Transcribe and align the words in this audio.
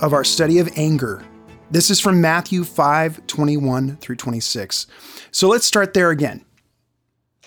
of 0.00 0.12
our 0.12 0.24
study 0.24 0.58
of 0.58 0.70
anger. 0.76 1.24
This 1.70 1.90
is 1.90 2.00
from 2.00 2.20
Matthew 2.20 2.64
5 2.64 3.26
21 3.26 3.96
through 3.96 4.16
26. 4.16 4.86
So 5.30 5.48
let's 5.48 5.66
start 5.66 5.94
there 5.94 6.10
again. 6.10 6.44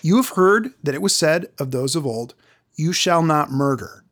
You 0.02 0.16
have 0.16 0.30
heard 0.30 0.70
that 0.82 0.94
it 0.94 1.02
was 1.02 1.14
said 1.14 1.46
of 1.58 1.70
those 1.70 1.96
of 1.96 2.06
old, 2.06 2.34
You 2.76 2.92
shall 2.92 3.22
not 3.22 3.50
murder, 3.50 4.04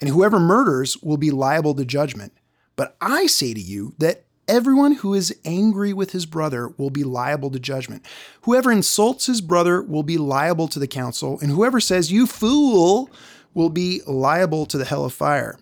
and 0.00 0.10
whoever 0.10 0.38
murders 0.40 0.96
will 1.02 1.16
be 1.16 1.30
liable 1.30 1.74
to 1.74 1.84
judgment. 1.84 2.32
But 2.76 2.96
I 3.00 3.26
say 3.26 3.54
to 3.54 3.60
you 3.60 3.94
that 3.98 4.24
everyone 4.48 4.92
who 4.96 5.14
is 5.14 5.38
angry 5.44 5.92
with 5.92 6.10
his 6.10 6.26
brother 6.26 6.68
will 6.76 6.90
be 6.90 7.04
liable 7.04 7.50
to 7.50 7.58
judgment. 7.58 8.04
Whoever 8.42 8.72
insults 8.72 9.26
his 9.26 9.40
brother 9.40 9.82
will 9.82 10.02
be 10.02 10.18
liable 10.18 10.68
to 10.68 10.78
the 10.78 10.88
council, 10.88 11.38
and 11.40 11.50
whoever 11.50 11.80
says, 11.80 12.12
You 12.12 12.26
fool, 12.26 13.10
will 13.54 13.70
be 13.70 14.02
liable 14.06 14.66
to 14.66 14.76
the 14.76 14.84
hell 14.84 15.04
of 15.04 15.14
fire. 15.14 15.58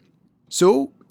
So, 0.48 0.92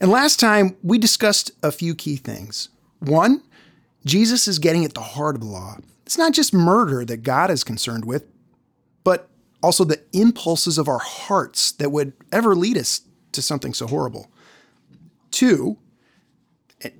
And 0.00 0.10
last 0.10 0.38
time, 0.38 0.76
we 0.82 0.98
discussed 0.98 1.50
a 1.62 1.72
few 1.72 1.94
key 1.94 2.16
things. 2.16 2.68
One, 3.00 3.42
Jesus 4.04 4.46
is 4.46 4.58
getting 4.58 4.84
at 4.84 4.94
the 4.94 5.00
heart 5.00 5.34
of 5.34 5.40
the 5.40 5.48
law. 5.48 5.78
It's 6.06 6.18
not 6.18 6.32
just 6.32 6.54
murder 6.54 7.04
that 7.04 7.18
God 7.18 7.50
is 7.50 7.64
concerned 7.64 8.04
with, 8.04 8.24
but 9.04 9.28
also 9.62 9.84
the 9.84 10.00
impulses 10.12 10.78
of 10.78 10.88
our 10.88 11.00
hearts 11.00 11.72
that 11.72 11.90
would 11.90 12.12
ever 12.32 12.54
lead 12.54 12.78
us 12.78 13.02
to 13.32 13.42
something 13.42 13.74
so 13.74 13.86
horrible. 13.86 14.30
Two, 15.30 15.78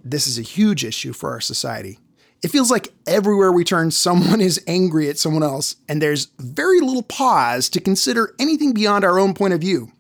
this 0.05 0.27
is 0.27 0.39
a 0.39 0.43
huge 0.43 0.85
issue 0.85 1.13
for 1.13 1.31
our 1.31 1.41
society. 1.41 1.99
It 2.43 2.49
feels 2.49 2.71
like 2.71 2.93
everywhere 3.07 3.51
we 3.51 3.65
turn, 3.65 3.91
someone 3.91 4.41
is 4.43 4.63
angry 4.67 5.09
at 5.09 5.19
someone 5.19 5.43
else, 5.43 5.77
and 5.89 6.03
there's 6.03 6.27
very 6.39 6.81
little 6.81 7.03
pause 7.03 7.69
to 7.71 7.81
consider 7.81 8.35
anything 8.39 8.73
beyond 8.73 9.05
our 9.05 9.19
own 9.19 9.35
point 9.35 9.55
of 9.55 9.61
view. 9.61 9.93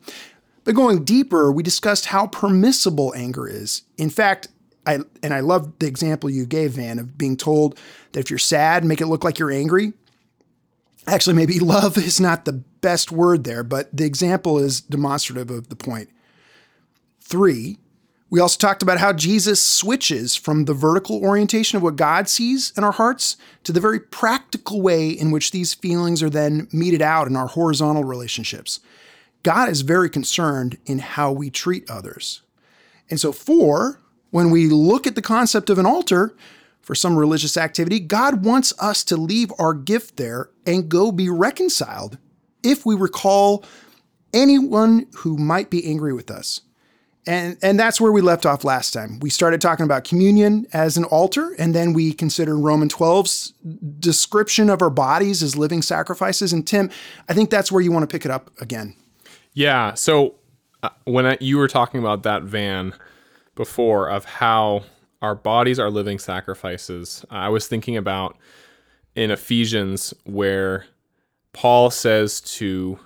But 0.69 0.74
going 0.74 1.02
deeper, 1.02 1.50
we 1.50 1.62
discussed 1.62 2.05
how 2.05 2.27
permissible 2.27 3.14
anger 3.16 3.48
is. 3.48 3.84
In 3.97 4.11
fact, 4.11 4.48
I 4.84 4.98
and 5.22 5.33
I 5.33 5.41
love 5.41 5.78
the 5.78 5.86
example 5.86 6.28
you 6.28 6.44
gave, 6.44 6.72
Van, 6.72 6.98
of 6.98 7.16
being 7.16 7.38
told 7.38 7.78
that 8.12 8.20
if 8.20 8.28
you're 8.28 8.38
sad, 8.38 8.84
make 8.84 9.00
it 9.00 9.06
look 9.06 9.25
like 9.25 9.38
you're 9.38 9.50
angry. 9.50 9.94
Actually, 11.06 11.37
maybe 11.37 11.59
love 11.59 11.97
is 11.97 12.20
not 12.20 12.44
the 12.44 12.53
best 12.53 13.10
word 13.10 13.44
there, 13.44 13.65
but 13.65 13.88
the 13.97 14.04
example 14.04 14.59
is 14.59 14.82
demonstrative 14.82 15.48
of 15.48 15.70
the 15.70 15.75
point. 15.75 16.10
Three, 17.19 17.78
we 18.28 18.38
also 18.38 18.59
talked 18.59 18.82
about 18.82 18.98
how 18.98 19.14
Jesus 19.14 19.62
switches 19.62 20.37
from 20.37 20.66
the 20.66 20.75
vertical 20.75 21.25
orientation 21.25 21.78
of 21.78 21.82
what 21.82 21.97
God 21.97 22.28
sees 22.28 22.75
in 22.76 22.84
our 22.84 22.93
hearts 22.93 23.38
to 23.64 23.72
the 23.72 23.81
very 23.81 24.00
practical 24.00 24.82
way 24.82 25.09
in 25.09 25.31
which 25.31 25.50
these 25.50 25.72
feelings 25.72 26.22
are 26.22 26.28
then 26.28 26.69
meted 26.72 27.00
out 27.00 27.26
in 27.26 27.37
our 27.37 27.48
horizontal 27.48 28.04
relationships. 28.04 28.81
God 29.48 29.70
is 29.70 29.81
very 29.81 30.10
concerned 30.10 30.76
in 30.84 30.98
how 30.98 31.32
we 31.32 31.48
treat 31.48 31.91
others. 31.91 32.42
And 33.09 33.19
so, 33.19 33.32
four, 33.32 33.98
when 34.28 34.50
we 34.50 34.66
look 34.69 35.06
at 35.06 35.14
the 35.14 35.22
concept 35.22 35.70
of 35.70 35.78
an 35.78 35.86
altar 35.86 36.36
for 36.82 36.94
some 36.94 37.16
religious 37.16 37.56
activity, 37.56 37.98
God 37.98 38.44
wants 38.44 38.75
us 38.78 39.03
to 39.04 39.16
leave 39.16 39.50
our 39.58 39.72
gift 39.72 40.19
there 40.19 40.50
and 40.66 40.91
go 40.91 41.10
be 41.10 41.31
reconciled 41.31 42.19
if 42.62 42.84
we 42.84 42.94
recall 42.94 43.64
anyone 44.34 45.06
who 45.20 45.38
might 45.38 45.70
be 45.70 45.82
angry 45.87 46.12
with 46.12 46.31
us. 46.31 46.60
And, 47.26 47.56
and 47.62 47.81
that's 47.81 48.03
where 48.03 48.12
we 48.12 48.20
left 48.20 48.44
off 48.44 48.64
last 48.64 48.91
time. 48.91 49.19
We 49.20 49.31
started 49.31 49.62
talking 49.62 49.84
about 49.84 50.04
communion 50.04 50.66
as 50.75 50.98
an 50.98 51.04
altar, 51.04 51.54
and 51.58 51.75
then 51.75 51.94
we 51.94 52.12
considered 52.12 52.58
Roman 52.58 52.91
12's 52.91 53.54
description 53.98 54.69
of 54.69 54.82
our 54.82 54.91
bodies 54.91 55.42
as 55.42 55.56
living 55.56 55.81
sacrifices. 55.81 56.53
And 56.53 56.66
Tim, 56.66 56.91
I 57.31 57.32
think 57.32 57.48
that's 57.48 57.72
where 57.72 57.81
you 57.81 57.92
want 57.92 58.03
to 58.03 58.14
pick 58.14 58.26
it 58.26 58.31
up 58.31 58.50
again. 58.60 58.94
Yeah. 59.58 59.94
So 59.94 60.36
uh, 60.84 60.91
when 61.02 61.26
I, 61.26 61.36
you 61.41 61.58
were 61.58 61.66
talking 61.66 61.98
about 61.98 62.22
that 62.22 62.44
van 62.44 62.94
before 63.56 64.08
of 64.08 64.24
how 64.24 64.84
our 65.20 65.34
bodies 65.34 65.80
are 65.80 65.91
living 65.91 66.20
sacrifices, 66.20 67.24
I 67.28 67.48
was 67.48 67.66
thinking 67.66 67.96
about 67.96 68.36
in 69.16 69.32
Ephesians 69.32 70.14
where 70.22 70.86
Paul 71.52 71.91
says 71.91 72.41
to 72.42 73.00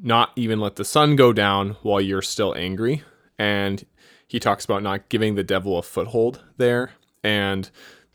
not 0.00 0.30
even 0.36 0.60
let 0.60 0.76
the 0.76 0.84
sun 0.84 1.16
go 1.16 1.32
down 1.32 1.70
while 1.82 2.00
you're 2.00 2.22
still 2.22 2.54
angry 2.54 3.02
and 3.36 3.84
he 4.28 4.38
talks 4.38 4.64
about 4.64 4.84
not 4.84 5.08
giving 5.08 5.34
the 5.34 5.42
devil 5.42 5.76
a 5.76 5.82
foothold 5.82 6.40
there. 6.56 6.92
And 7.24 7.68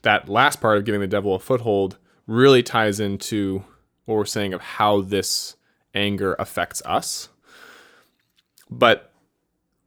that 0.04 0.30
last 0.30 0.62
part 0.62 0.78
of 0.78 0.86
giving 0.86 1.02
the 1.02 1.08
devil 1.08 1.36
a 1.36 1.40
foothold 1.40 1.98
really 2.26 2.64
ties 2.64 3.02
into 3.02 3.66
what 4.06 4.16
we're 4.16 4.24
saying 4.24 4.54
of 4.54 4.62
how 4.62 5.02
this 5.02 5.58
anger 5.94 6.38
affects 6.40 6.82
us. 6.86 7.28
But 8.72 9.12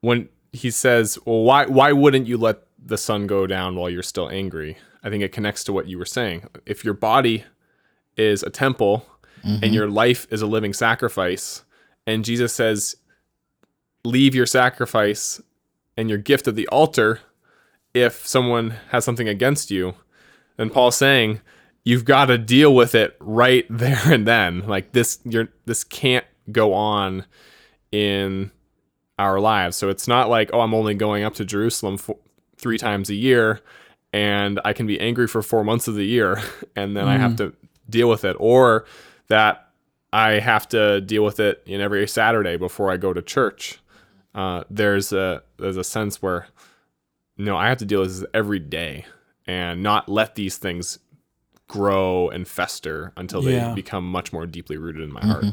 when 0.01 0.29
he 0.53 0.71
says, 0.71 1.19
"Well, 1.25 1.43
why 1.43 1.67
why 1.67 1.93
wouldn't 1.93 2.27
you 2.27 2.37
let 2.37 2.63
the 2.79 2.99
sun 2.99 3.27
go 3.27 3.47
down 3.47 3.77
while 3.77 3.91
you're 3.91 4.03
still 4.03 4.29
angry?" 4.29 4.77
I 5.03 5.11
think 5.11 5.23
it 5.23 5.33
connects 5.33 5.65
to 5.65 5.73
what 5.73 5.87
you 5.87 5.99
were 5.99 6.07
saying. 6.07 6.49
If 6.65 6.85
your 6.85 6.95
body 6.95 7.45
is 8.17 8.43
a 8.43 8.51
temple 8.51 9.07
mm-hmm. 9.45 9.63
and 9.63 9.75
your 9.75 9.89
life 9.89 10.27
is 10.31 10.41
a 10.41 10.47
living 10.47 10.73
sacrifice, 10.73 11.65
and 12.07 12.25
Jesus 12.25 12.53
says 12.53 12.97
leave 14.05 14.35
your 14.35 14.47
sacrifice 14.47 15.41
and 15.97 16.09
your 16.09 16.19
gift 16.19 16.47
at 16.47 16.55
the 16.55 16.69
altar 16.69 17.21
if 17.95 18.27
someone 18.27 18.75
has 18.91 19.05
something 19.05 19.29
against 19.29 19.71
you, 19.71 19.95
then 20.57 20.69
Paul's 20.69 20.97
saying 20.97 21.41
you've 21.85 22.05
got 22.05 22.27
to 22.27 22.37
deal 22.37 22.75
with 22.75 22.95
it 22.95 23.17
right 23.21 23.67
there 23.71 24.01
and 24.07 24.27
then. 24.27 24.67
Like 24.67 24.93
this, 24.93 25.21
you're 25.25 25.49
this 25.65 25.85
can't 25.85 26.27
go 26.53 26.75
on 26.75 27.25
in 27.91 28.51
our 29.19 29.41
lives. 29.41 29.77
So 29.77 29.89
it's 29.89 30.09
not 30.09 30.29
like 30.29 30.51
oh, 30.53 30.61
I'm 30.61 30.75
only 30.75 30.95
going 30.95 31.25
up 31.25 31.35
to 31.35 31.45
Jerusalem 31.45 31.99
for, 31.99 32.17
three 32.57 32.79
times 32.79 33.11
a 33.11 33.15
year, 33.15 33.61
and 34.13 34.61
I 34.65 34.73
can 34.73 34.87
be 34.87 34.99
angry 35.01 35.27
for 35.27 35.43
four 35.43 35.65
months 35.65 35.89
of 35.89 35.95
the 35.95 36.07
year, 36.07 36.41
and 36.77 36.97
then 36.97 37.07
mm. 37.07 37.09
I 37.09 37.19
have 37.19 37.33
mm. 37.33 37.39
to 37.39 37.55
deal 37.89 38.09
with 38.09 38.25
it, 38.25 38.37
or 38.39 38.87
that 39.29 39.69
I 40.13 40.33
have 40.33 40.69
to 40.69 41.01
deal 41.01 41.25
with 41.25 41.41
it 41.41 41.63
in 41.67 41.81
every 41.81 42.07
Saturday 42.07 42.57
before 42.57 42.91
I 42.91 42.97
go 42.97 43.13
to 43.13 43.23
church 43.23 43.81
uh, 44.35 44.65
there's 44.69 45.13
a 45.13 45.43
there's 45.59 45.77
a 45.77 45.85
sense 45.85 46.21
where 46.21 46.47
you 47.37 47.45
know 47.45 47.57
I 47.57 47.69
have 47.69 47.79
to 47.79 47.85
deal 47.85 48.01
with 48.01 48.19
this 48.19 48.29
every 48.35 48.59
day 48.59 49.07
and 49.47 49.83
not 49.83 50.09
let 50.09 50.35
these 50.35 50.59
things 50.59 50.99
grow 51.69 52.29
and 52.29 52.47
fester 52.47 53.13
until 53.17 53.43
yeah. 53.45 53.69
they 53.69 53.75
become 53.75 54.11
much 54.11 54.33
more 54.33 54.47
deeply 54.47 54.77
rooted 54.77 55.03
in 55.03 55.13
my 55.13 55.21
mm-hmm. 55.21 55.31
heart. 55.31 55.45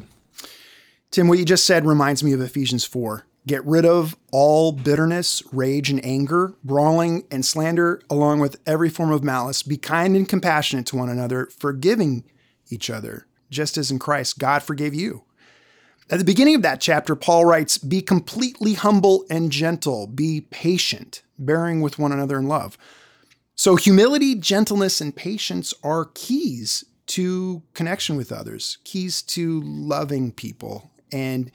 Tim, 1.12 1.28
what 1.28 1.40
you 1.40 1.46
just 1.46 1.66
said 1.66 1.86
reminds 1.86 2.24
me 2.24 2.32
of 2.32 2.42
Ephesians 2.42 2.86
4. 2.86 3.26
Get 3.48 3.66
rid 3.66 3.86
of 3.86 4.16
all 4.32 4.72
bitterness, 4.72 5.42
rage, 5.52 5.90
and 5.90 6.04
anger, 6.06 6.54
brawling 6.64 7.26
and 7.32 7.44
slander, 7.44 8.02
along 8.10 8.40
with 8.40 8.60
every 8.68 8.90
form 8.90 9.12
of 9.12 9.24
malice. 9.24 9.64
Be 9.64 9.78
kind 9.78 10.16
and 10.16 10.30
compassionate 10.30 10.86
to 10.88 10.98
one 10.98 11.10
another, 11.10 11.48
forgiving 11.58 12.24
each 12.70 12.90
other, 12.90 13.26
just 13.50 13.78
as 13.78 13.90
in 13.90 13.98
Christ 13.98 14.38
God 14.38 14.62
forgave 14.62 14.94
you. 14.94 15.24
At 16.12 16.20
the 16.20 16.26
beginning 16.26 16.56
of 16.56 16.62
that 16.62 16.82
chapter, 16.82 17.16
Paul 17.16 17.46
writes, 17.46 17.78
Be 17.78 18.02
completely 18.02 18.74
humble 18.74 19.26
and 19.30 19.52
gentle, 19.52 20.08
be 20.08 20.42
patient, 20.42 21.24
bearing 21.40 21.82
with 21.82 21.98
one 21.98 22.12
another 22.12 22.38
in 22.38 22.48
love. 22.48 22.78
So, 23.56 23.76
humility, 23.76 24.36
gentleness, 24.36 25.02
and 25.02 25.16
patience 25.16 25.74
are 25.84 26.10
keys 26.14 26.84
to 27.08 27.64
connection 27.74 28.18
with 28.18 28.32
others, 28.32 28.78
keys 28.84 29.22
to 29.24 29.62
loving 29.62 30.32
people, 30.32 30.92
and 31.12 31.52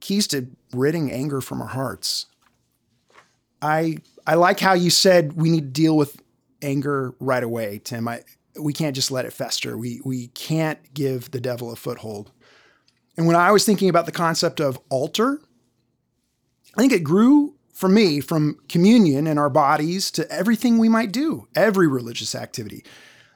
keys 0.00 0.26
to 0.28 0.48
ridding 0.72 1.10
anger 1.10 1.40
from 1.40 1.60
our 1.60 1.68
hearts. 1.68 2.26
I 3.62 3.98
I 4.26 4.34
like 4.34 4.60
how 4.60 4.74
you 4.74 4.90
said 4.90 5.34
we 5.34 5.50
need 5.50 5.74
to 5.74 5.82
deal 5.82 5.96
with 5.96 6.20
anger 6.62 7.14
right 7.20 7.42
away, 7.42 7.80
Tim. 7.82 8.08
I 8.08 8.22
we 8.58 8.72
can't 8.72 8.94
just 8.94 9.10
let 9.10 9.24
it 9.24 9.32
fester. 9.32 9.76
We 9.76 10.00
we 10.04 10.28
can't 10.28 10.94
give 10.94 11.30
the 11.30 11.40
devil 11.40 11.70
a 11.72 11.76
foothold. 11.76 12.32
And 13.16 13.26
when 13.26 13.36
I 13.36 13.50
was 13.50 13.64
thinking 13.64 13.88
about 13.88 14.06
the 14.06 14.12
concept 14.12 14.60
of 14.60 14.78
altar, 14.90 15.40
I 16.76 16.80
think 16.80 16.92
it 16.92 17.02
grew 17.02 17.54
for 17.72 17.88
me 17.88 18.20
from 18.20 18.58
communion 18.68 19.26
in 19.26 19.38
our 19.38 19.50
bodies 19.50 20.10
to 20.12 20.30
everything 20.30 20.78
we 20.78 20.88
might 20.88 21.12
do, 21.12 21.46
every 21.54 21.86
religious 21.86 22.34
activity. 22.34 22.84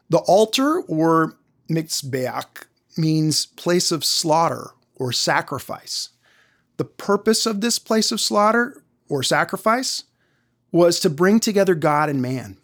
The 0.08 0.18
altar 0.18 0.80
or 0.82 1.38
mizbeach 1.70 2.64
means 2.96 3.46
place 3.46 3.92
of 3.92 4.04
slaughter 4.04 4.70
or 4.96 5.12
sacrifice. 5.12 6.10
The 6.80 6.86
purpose 6.86 7.44
of 7.44 7.60
this 7.60 7.78
place 7.78 8.10
of 8.10 8.22
slaughter 8.22 8.82
or 9.06 9.22
sacrifice 9.22 10.04
was 10.72 10.98
to 11.00 11.10
bring 11.10 11.38
together 11.38 11.74
God 11.74 12.08
and 12.08 12.22
man. 12.22 12.56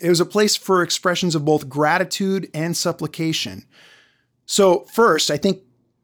It 0.00 0.08
was 0.08 0.20
a 0.20 0.24
place 0.24 0.54
for 0.54 0.80
expressions 0.80 1.34
of 1.34 1.44
both 1.44 1.68
gratitude 1.68 2.48
and 2.54 2.76
supplication. 2.76 3.64
So, 4.44 4.84
first, 4.92 5.32
I 5.32 5.38
think 5.38 5.62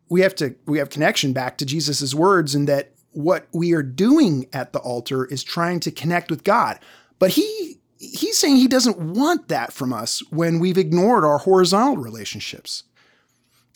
we 0.08 0.22
have 0.22 0.34
to 0.34 0.56
we 0.66 0.78
have 0.78 0.90
connection 0.90 1.32
back 1.32 1.58
to 1.58 1.64
Jesus' 1.64 2.12
words 2.12 2.56
in 2.56 2.64
that 2.64 2.90
what 3.12 3.46
we 3.52 3.72
are 3.72 3.84
doing 3.84 4.48
at 4.52 4.72
the 4.72 4.80
altar 4.80 5.24
is 5.26 5.44
trying 5.44 5.78
to 5.78 5.92
connect 5.92 6.28
with 6.28 6.42
God. 6.42 6.80
But 7.20 7.30
he 7.30 7.78
he's 7.98 8.36
saying 8.36 8.56
he 8.56 8.66
doesn't 8.66 8.98
want 8.98 9.46
that 9.46 9.72
from 9.72 9.92
us 9.92 10.24
when 10.32 10.58
we've 10.58 10.76
ignored 10.76 11.24
our 11.24 11.38
horizontal 11.38 11.98
relationships. 11.98 12.82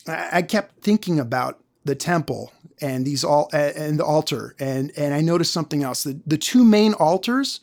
I 0.05 0.41
kept 0.41 0.83
thinking 0.83 1.17
about 1.17 1.63
the 1.87 1.95
temple 1.95 2.51
and 2.81 3.05
these 3.05 3.23
all 3.23 3.49
and 3.53 3.99
the 3.99 4.05
altar, 4.05 4.55
and 4.59 4.91
and 4.97 5.13
I 5.13 5.21
noticed 5.21 5.53
something 5.53 5.83
else. 5.83 6.03
The 6.03 6.19
the 6.25 6.37
two 6.37 6.63
main 6.63 6.93
altars 6.93 7.59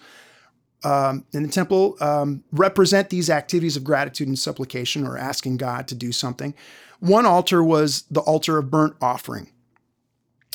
um, 0.83 1.25
in 1.33 1.43
the 1.43 1.49
temple 1.49 1.97
um, 2.01 2.45
represent 2.53 3.11
these 3.11 3.31
activities 3.31 3.77
of 3.77 3.85
gratitude 3.85 4.29
and 4.29 4.39
supplication, 4.39 5.07
or 5.07 5.17
asking 5.19 5.57
God 5.59 5.89
to 5.89 5.95
do 5.95 6.13
something. 6.13 6.55
One 7.01 7.27
altar 7.27 7.63
was 7.63 8.03
the 8.11 8.21
altar 8.21 8.59
of 8.59 8.71
burnt 8.71 8.97
offering, 9.01 9.53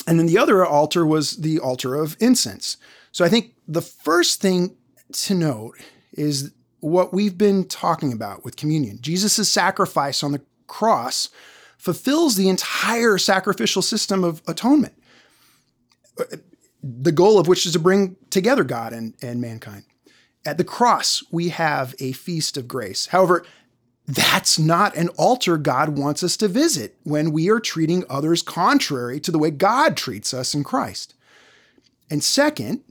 and 0.06 0.18
then 0.18 0.26
the 0.26 0.38
other 0.38 0.64
altar 0.64 1.06
was 1.06 1.38
the 1.38 1.58
altar 1.58 1.94
of 1.94 2.16
incense. 2.20 2.76
So 3.12 3.24
I 3.24 3.28
think 3.28 3.54
the 3.66 3.82
first 3.82 4.40
thing 4.40 4.76
to 5.12 5.34
note 5.34 5.78
is 6.12 6.52
what 6.80 7.12
we've 7.12 7.36
been 7.36 7.64
talking 7.66 8.12
about 8.12 8.44
with 8.44 8.56
communion. 8.56 8.98
Jesus' 9.00 9.50
sacrifice 9.50 10.22
on 10.22 10.32
the 10.32 10.40
cross 10.66 11.28
fulfills 11.80 12.36
the 12.36 12.50
entire 12.50 13.16
sacrificial 13.16 13.80
system 13.80 14.22
of 14.22 14.42
atonement, 14.46 14.92
the 16.82 17.10
goal 17.10 17.38
of 17.38 17.48
which 17.48 17.64
is 17.64 17.72
to 17.72 17.78
bring 17.78 18.16
together 18.28 18.64
God 18.64 18.92
and, 18.92 19.14
and 19.22 19.40
mankind. 19.40 19.84
At 20.44 20.58
the 20.58 20.64
cross, 20.64 21.24
we 21.30 21.48
have 21.48 21.94
a 21.98 22.12
feast 22.12 22.58
of 22.58 22.68
grace. 22.68 23.06
However, 23.06 23.46
that's 24.06 24.58
not 24.58 24.94
an 24.94 25.08
altar 25.10 25.56
God 25.56 25.96
wants 25.96 26.22
us 26.22 26.36
to 26.38 26.48
visit 26.48 26.96
when 27.04 27.32
we 27.32 27.48
are 27.48 27.60
treating 27.60 28.04
others 28.10 28.42
contrary 28.42 29.18
to 29.20 29.30
the 29.30 29.38
way 29.38 29.50
God 29.50 29.96
treats 29.96 30.34
us 30.34 30.54
in 30.54 30.64
Christ. 30.64 31.14
And 32.10 32.22
second, 32.22 32.82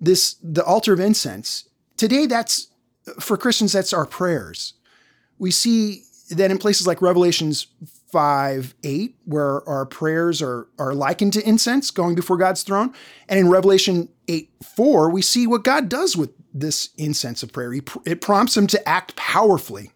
this 0.00 0.34
the 0.42 0.64
altar 0.64 0.92
of 0.92 1.00
incense. 1.00 1.68
Today 1.96 2.26
that's 2.26 2.68
for 3.18 3.36
Christians 3.36 3.72
that's 3.72 3.92
our 3.92 4.06
prayers. 4.06 4.74
We 5.38 5.50
see 5.50 6.04
that 6.30 6.50
in 6.50 6.58
places 6.58 6.86
like 6.86 7.02
Revelations 7.02 7.68
5 8.10 8.74
8, 8.82 9.16
where 9.24 9.68
our 9.68 9.86
prayers 9.86 10.40
are, 10.40 10.68
are 10.78 10.94
likened 10.94 11.32
to 11.34 11.48
incense 11.48 11.90
going 11.90 12.14
before 12.14 12.36
God's 12.36 12.62
throne. 12.62 12.94
And 13.28 13.38
in 13.38 13.48
Revelation 13.48 14.08
8 14.28 14.50
4, 14.76 15.10
we 15.10 15.22
see 15.22 15.46
what 15.46 15.64
God 15.64 15.88
does 15.88 16.16
with 16.16 16.30
this 16.52 16.90
incense 16.96 17.42
of 17.42 17.52
prayer. 17.52 17.72
It 17.72 18.20
prompts 18.20 18.56
him 18.56 18.66
to 18.68 18.88
act 18.88 19.16
powerfully. 19.16 19.92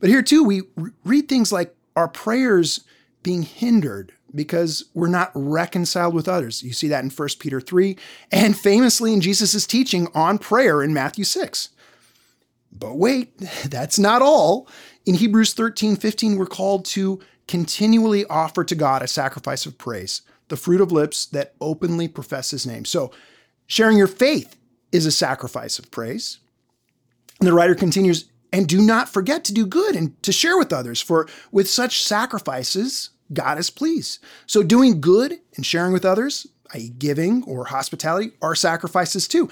But 0.00 0.10
here 0.10 0.22
too, 0.22 0.44
we 0.44 0.62
read 1.04 1.28
things 1.28 1.52
like 1.52 1.74
our 1.96 2.08
prayers 2.08 2.84
being 3.22 3.42
hindered 3.42 4.12
because 4.34 4.84
we're 4.94 5.08
not 5.08 5.32
reconciled 5.34 6.14
with 6.14 6.28
others. 6.28 6.62
You 6.62 6.72
see 6.72 6.88
that 6.88 7.02
in 7.02 7.10
1 7.10 7.28
Peter 7.38 7.60
3 7.60 7.96
and 8.30 8.56
famously 8.56 9.12
in 9.12 9.20
Jesus' 9.20 9.66
teaching 9.66 10.08
on 10.14 10.38
prayer 10.38 10.82
in 10.82 10.92
Matthew 10.92 11.24
6. 11.24 11.70
But 12.70 12.96
wait, 12.96 13.36
that's 13.64 13.98
not 13.98 14.22
all. 14.22 14.68
In 15.08 15.14
Hebrews 15.14 15.54
13 15.54 15.96
15, 15.96 16.36
we're 16.36 16.44
called 16.44 16.84
to 16.84 17.18
continually 17.46 18.26
offer 18.26 18.62
to 18.62 18.74
God 18.74 19.00
a 19.00 19.08
sacrifice 19.08 19.64
of 19.64 19.78
praise, 19.78 20.20
the 20.48 20.56
fruit 20.56 20.82
of 20.82 20.92
lips 20.92 21.24
that 21.24 21.54
openly 21.62 22.08
profess 22.08 22.50
his 22.50 22.66
name. 22.66 22.84
So, 22.84 23.10
sharing 23.66 23.96
your 23.96 24.06
faith 24.06 24.54
is 24.92 25.06
a 25.06 25.10
sacrifice 25.10 25.78
of 25.78 25.90
praise. 25.90 26.40
And 27.40 27.48
the 27.48 27.54
writer 27.54 27.74
continues, 27.74 28.26
and 28.52 28.68
do 28.68 28.82
not 28.82 29.08
forget 29.08 29.44
to 29.44 29.54
do 29.54 29.64
good 29.64 29.96
and 29.96 30.22
to 30.24 30.30
share 30.30 30.58
with 30.58 30.74
others, 30.74 31.00
for 31.00 31.26
with 31.50 31.70
such 31.70 32.04
sacrifices, 32.04 33.08
God 33.32 33.58
is 33.58 33.70
pleased. 33.70 34.22
So, 34.44 34.62
doing 34.62 35.00
good 35.00 35.38
and 35.56 35.64
sharing 35.64 35.94
with 35.94 36.04
others, 36.04 36.46
i.e., 36.74 36.90
giving 36.90 37.44
or 37.44 37.64
hospitality, 37.64 38.32
are 38.42 38.54
sacrifices 38.54 39.26
too. 39.26 39.48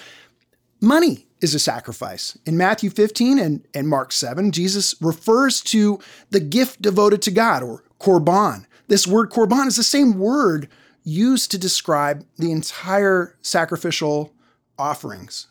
Money 0.87 1.27
is 1.41 1.53
a 1.53 1.59
sacrifice. 1.59 2.39
In 2.47 2.57
Matthew 2.57 2.91
15 2.91 3.41
and, 3.41 3.67
and 3.75 3.89
Mark 3.89 4.13
7, 4.13 4.53
Jesus 4.53 4.95
refers 5.01 5.61
to 5.63 5.99
the 6.31 6.39
gift 6.39 6.81
devoted 6.81 7.23
to 7.23 7.33
God 7.33 7.65
or 7.65 7.83
korban. 7.99 8.67
This 8.87 9.05
word 9.05 9.31
korban 9.31 9.67
is 9.67 9.75
the 9.75 9.83
same 9.83 10.17
word 10.17 10.69
used 11.03 11.51
to 11.51 11.59
describe 11.59 12.25
the 12.39 12.53
entire 12.53 13.37
sacrificial 13.43 14.33
offerings. 14.79 15.49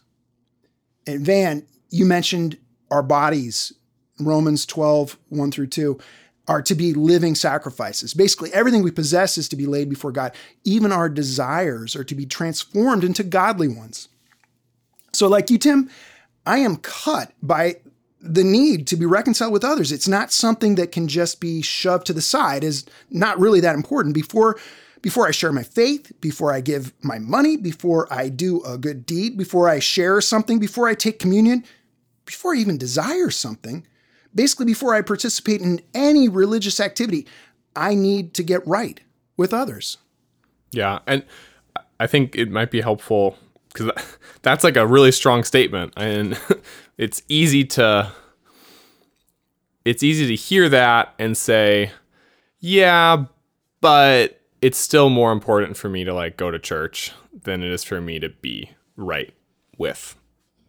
And 1.05 1.25
Van, 1.25 1.67
you 1.89 2.05
mentioned 2.05 2.57
our 2.89 3.03
bodies, 3.03 3.73
Romans 4.21 4.65
12, 4.65 5.17
1 5.27 5.51
through 5.51 5.67
2, 5.67 5.99
are 6.47 6.61
to 6.61 6.75
be 6.75 6.93
living 6.93 7.35
sacrifices. 7.35 8.13
Basically, 8.13 8.53
everything 8.53 8.83
we 8.83 8.91
possess 8.91 9.37
is 9.37 9.49
to 9.49 9.57
be 9.57 9.65
laid 9.65 9.89
before 9.89 10.13
God. 10.13 10.33
Even 10.63 10.93
our 10.93 11.09
desires 11.09 11.93
are 11.93 12.05
to 12.05 12.15
be 12.15 12.25
transformed 12.25 13.03
into 13.03 13.23
godly 13.23 13.67
ones. 13.67 14.07
So, 15.15 15.27
like 15.27 15.49
you, 15.49 15.57
Tim, 15.57 15.89
I 16.45 16.59
am 16.59 16.77
cut 16.77 17.31
by 17.41 17.77
the 18.21 18.43
need 18.43 18.87
to 18.87 18.95
be 18.95 19.05
reconciled 19.05 19.53
with 19.53 19.63
others. 19.63 19.91
It's 19.91 20.07
not 20.07 20.31
something 20.31 20.75
that 20.75 20.91
can 20.91 21.07
just 21.07 21.39
be 21.39 21.61
shoved 21.61 22.07
to 22.07 22.13
the 22.13 22.21
side 22.21 22.63
is 22.63 22.85
not 23.09 23.39
really 23.39 23.59
that 23.61 23.75
important. 23.75 24.15
Before 24.15 24.57
before 25.01 25.27
I 25.27 25.31
share 25.31 25.51
my 25.51 25.61
faith, 25.61 26.11
before 26.19 26.51
I 26.51 26.61
give 26.61 26.91
my 27.03 27.19
money, 27.19 27.57
before 27.57 28.11
I 28.11 28.27
do 28.27 28.63
a 28.63 28.75
good 28.75 29.05
deed, 29.05 29.37
before 29.37 29.69
I 29.69 29.77
share 29.77 30.19
something, 30.19 30.57
before 30.57 30.87
I 30.87 30.95
take 30.95 31.19
communion, 31.19 31.63
before 32.25 32.55
I 32.55 32.57
even 32.57 32.79
desire 32.79 33.29
something, 33.29 33.85
basically 34.33 34.65
before 34.65 34.95
I 34.95 35.03
participate 35.03 35.61
in 35.61 35.79
any 35.93 36.27
religious 36.27 36.79
activity, 36.79 37.27
I 37.75 37.93
need 37.93 38.33
to 38.33 38.41
get 38.41 38.65
right 38.65 38.99
with 39.37 39.53
others. 39.53 39.99
Yeah, 40.71 40.99
and 41.05 41.23
I 41.99 42.07
think 42.07 42.35
it 42.35 42.49
might 42.49 42.71
be 42.71 42.81
helpful 42.81 43.37
because 43.75 43.91
that's 44.41 44.63
like 44.63 44.77
a 44.77 44.87
really 44.87 45.11
strong 45.11 45.43
statement, 45.43 45.93
and 45.97 46.39
it's 46.97 47.21
easy 47.27 47.63
to 47.65 48.11
it's 49.83 50.01
easy 50.01 50.27
to 50.27 50.35
hear 50.35 50.67
that 50.69 51.13
and 51.19 51.37
say, 51.37 51.91
yeah, 52.59 53.25
but 53.81 54.41
it's 54.61 54.79
still 54.79 55.09
more 55.09 55.31
important 55.31 55.77
for 55.77 55.89
me 55.89 56.03
to 56.03 56.13
like 56.13 56.37
go 56.37 56.49
to 56.49 56.57
church 56.57 57.11
than 57.43 57.61
it 57.61 57.71
is 57.71 57.83
for 57.83 58.01
me 58.01 58.19
to 58.19 58.29
be 58.29 58.71
right 58.95 59.33
with 59.77 60.15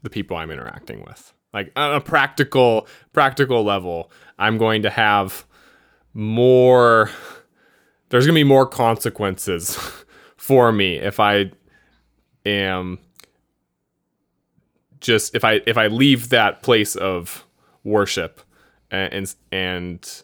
the 0.02 0.10
people 0.10 0.36
I'm 0.36 0.50
interacting 0.50 1.02
with. 1.06 1.32
Like 1.54 1.72
on 1.76 1.94
a 1.94 2.00
practical 2.00 2.86
practical 3.14 3.64
level, 3.64 4.10
I'm 4.38 4.58
going 4.58 4.82
to 4.82 4.90
have 4.90 5.46
more 6.12 7.10
there's 8.10 8.26
going 8.26 8.34
to 8.34 8.38
be 8.40 8.44
more 8.44 8.66
consequences 8.66 9.78
for 10.36 10.72
me 10.72 10.96
if 10.96 11.18
I 11.18 11.50
am 12.47 12.99
just 15.00 15.35
if 15.35 15.45
I 15.45 15.61
if 15.67 15.76
I 15.76 15.88
leave 15.88 16.31
that 16.31 16.62
place 16.62 16.97
of 16.97 17.45
worship 17.85 18.41
and 18.91 19.35
and 19.53 20.23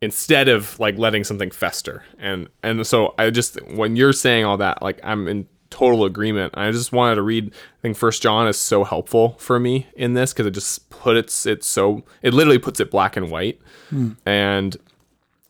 instead 0.00 0.48
of 0.48 0.78
like 0.78 0.96
letting 0.98 1.24
something 1.24 1.50
fester. 1.50 2.04
And 2.18 2.48
and 2.62 2.86
so 2.86 3.14
i 3.18 3.30
just 3.30 3.60
when 3.72 3.96
you're 3.96 4.12
saying 4.12 4.44
all 4.44 4.56
that 4.58 4.82
like 4.82 5.00
i'm 5.02 5.28
in 5.28 5.46
total 5.70 6.04
agreement. 6.04 6.54
I 6.56 6.70
just 6.70 6.92
wanted 6.92 7.16
to 7.16 7.22
read 7.22 7.52
i 7.52 7.80
think 7.82 7.96
first 7.96 8.22
john 8.22 8.48
is 8.48 8.56
so 8.56 8.84
helpful 8.84 9.36
for 9.38 9.60
me 9.60 9.86
in 9.94 10.14
this 10.14 10.32
because 10.32 10.46
it 10.46 10.52
just 10.52 10.88
puts 10.90 11.46
it 11.46 11.62
so 11.62 12.04
it 12.22 12.32
literally 12.32 12.58
puts 12.58 12.80
it 12.80 12.90
black 12.90 13.16
and 13.16 13.30
white. 13.30 13.60
Hmm. 13.90 14.12
and 14.26 14.76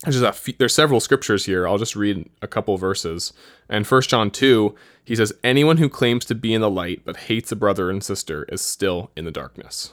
there's 0.04 0.22
a 0.22 0.32
few, 0.32 0.54
there's 0.58 0.74
several 0.74 1.00
scriptures 1.00 1.44
here 1.46 1.66
i'll 1.66 1.78
just 1.78 1.96
read 1.96 2.28
a 2.40 2.46
couple 2.46 2.76
verses 2.76 3.32
and 3.68 3.86
first 3.86 4.10
john 4.10 4.30
2 4.30 4.74
he 5.04 5.16
says 5.16 5.32
anyone 5.42 5.78
who 5.78 5.88
claims 5.88 6.24
to 6.24 6.34
be 6.34 6.54
in 6.54 6.60
the 6.60 6.70
light 6.70 7.02
but 7.04 7.16
hates 7.16 7.50
a 7.50 7.56
brother 7.56 7.90
and 7.90 8.04
sister 8.04 8.44
is 8.44 8.60
still 8.60 9.10
in 9.16 9.24
the 9.24 9.30
darkness 9.30 9.92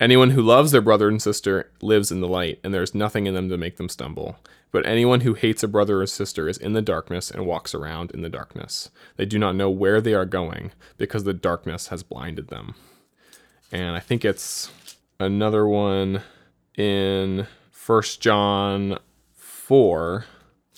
Anyone 0.00 0.30
who 0.30 0.42
loves 0.42 0.72
their 0.72 0.80
brother 0.80 1.08
and 1.08 1.22
sister 1.22 1.70
lives 1.80 2.10
in 2.10 2.20
the 2.20 2.26
light, 2.26 2.58
and 2.64 2.74
there 2.74 2.82
is 2.82 2.96
nothing 2.96 3.26
in 3.26 3.34
them 3.34 3.48
to 3.48 3.56
make 3.56 3.76
them 3.76 3.88
stumble. 3.88 4.36
But 4.72 4.84
anyone 4.86 5.20
who 5.20 5.34
hates 5.34 5.62
a 5.62 5.68
brother 5.68 6.02
or 6.02 6.06
sister 6.06 6.48
is 6.48 6.58
in 6.58 6.72
the 6.72 6.82
darkness 6.82 7.30
and 7.30 7.46
walks 7.46 7.74
around 7.74 8.10
in 8.10 8.22
the 8.22 8.28
darkness. 8.28 8.90
They 9.16 9.24
do 9.24 9.38
not 9.38 9.54
know 9.54 9.70
where 9.70 10.00
they 10.00 10.12
are 10.12 10.26
going 10.26 10.72
because 10.98 11.22
the 11.22 11.32
darkness 11.32 11.88
has 11.88 12.02
blinded 12.02 12.48
them. 12.48 12.74
And 13.70 13.94
I 13.94 14.00
think 14.00 14.24
it's 14.24 14.72
another 15.20 15.64
one 15.66 16.22
in 16.76 17.46
First 17.70 18.20
John 18.20 18.98
4. 19.64 20.26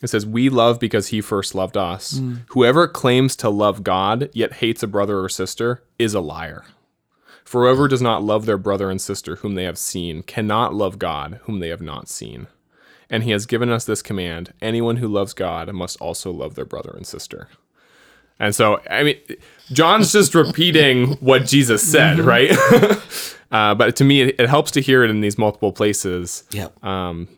It 0.02 0.08
says, 0.08 0.24
We 0.24 0.48
love 0.48 0.78
because 0.78 1.08
he 1.08 1.20
first 1.20 1.54
loved 1.54 1.76
us. 1.76 2.20
Whoever 2.48 2.86
claims 2.86 3.34
to 3.36 3.48
love 3.50 3.82
God 3.82 4.30
yet 4.32 4.54
hates 4.54 4.82
a 4.82 4.86
brother 4.86 5.20
or 5.20 5.28
sister 5.28 5.82
is 5.98 6.14
a 6.14 6.20
liar. 6.20 6.64
For 7.44 7.62
whoever 7.62 7.88
does 7.88 8.02
not 8.02 8.22
love 8.22 8.46
their 8.46 8.58
brother 8.58 8.90
and 8.90 9.00
sister 9.00 9.36
whom 9.36 9.54
they 9.54 9.64
have 9.64 9.78
seen 9.78 10.22
cannot 10.22 10.74
love 10.74 10.98
God 10.98 11.40
whom 11.44 11.60
they 11.60 11.68
have 11.68 11.80
not 11.80 12.08
seen. 12.08 12.46
And 13.08 13.22
he 13.22 13.30
has 13.30 13.46
given 13.46 13.70
us 13.70 13.84
this 13.84 14.02
command 14.02 14.52
anyone 14.60 14.96
who 14.96 15.08
loves 15.08 15.32
God 15.32 15.72
must 15.72 16.00
also 16.00 16.30
love 16.30 16.54
their 16.54 16.64
brother 16.64 16.92
and 16.96 17.06
sister. 17.06 17.48
And 18.38 18.54
so, 18.54 18.80
I 18.90 19.02
mean, 19.02 19.16
John's 19.72 20.12
just 20.12 20.34
repeating 20.34 21.12
what 21.20 21.46
Jesus 21.46 21.82
said, 21.88 22.18
right? 22.18 22.50
uh, 23.50 23.74
but 23.74 23.96
to 23.96 24.04
me, 24.04 24.22
it, 24.22 24.40
it 24.40 24.48
helps 24.48 24.70
to 24.72 24.80
hear 24.80 25.02
it 25.04 25.10
in 25.10 25.20
these 25.22 25.38
multiple 25.38 25.72
places 25.72 26.44
um, 26.82 27.28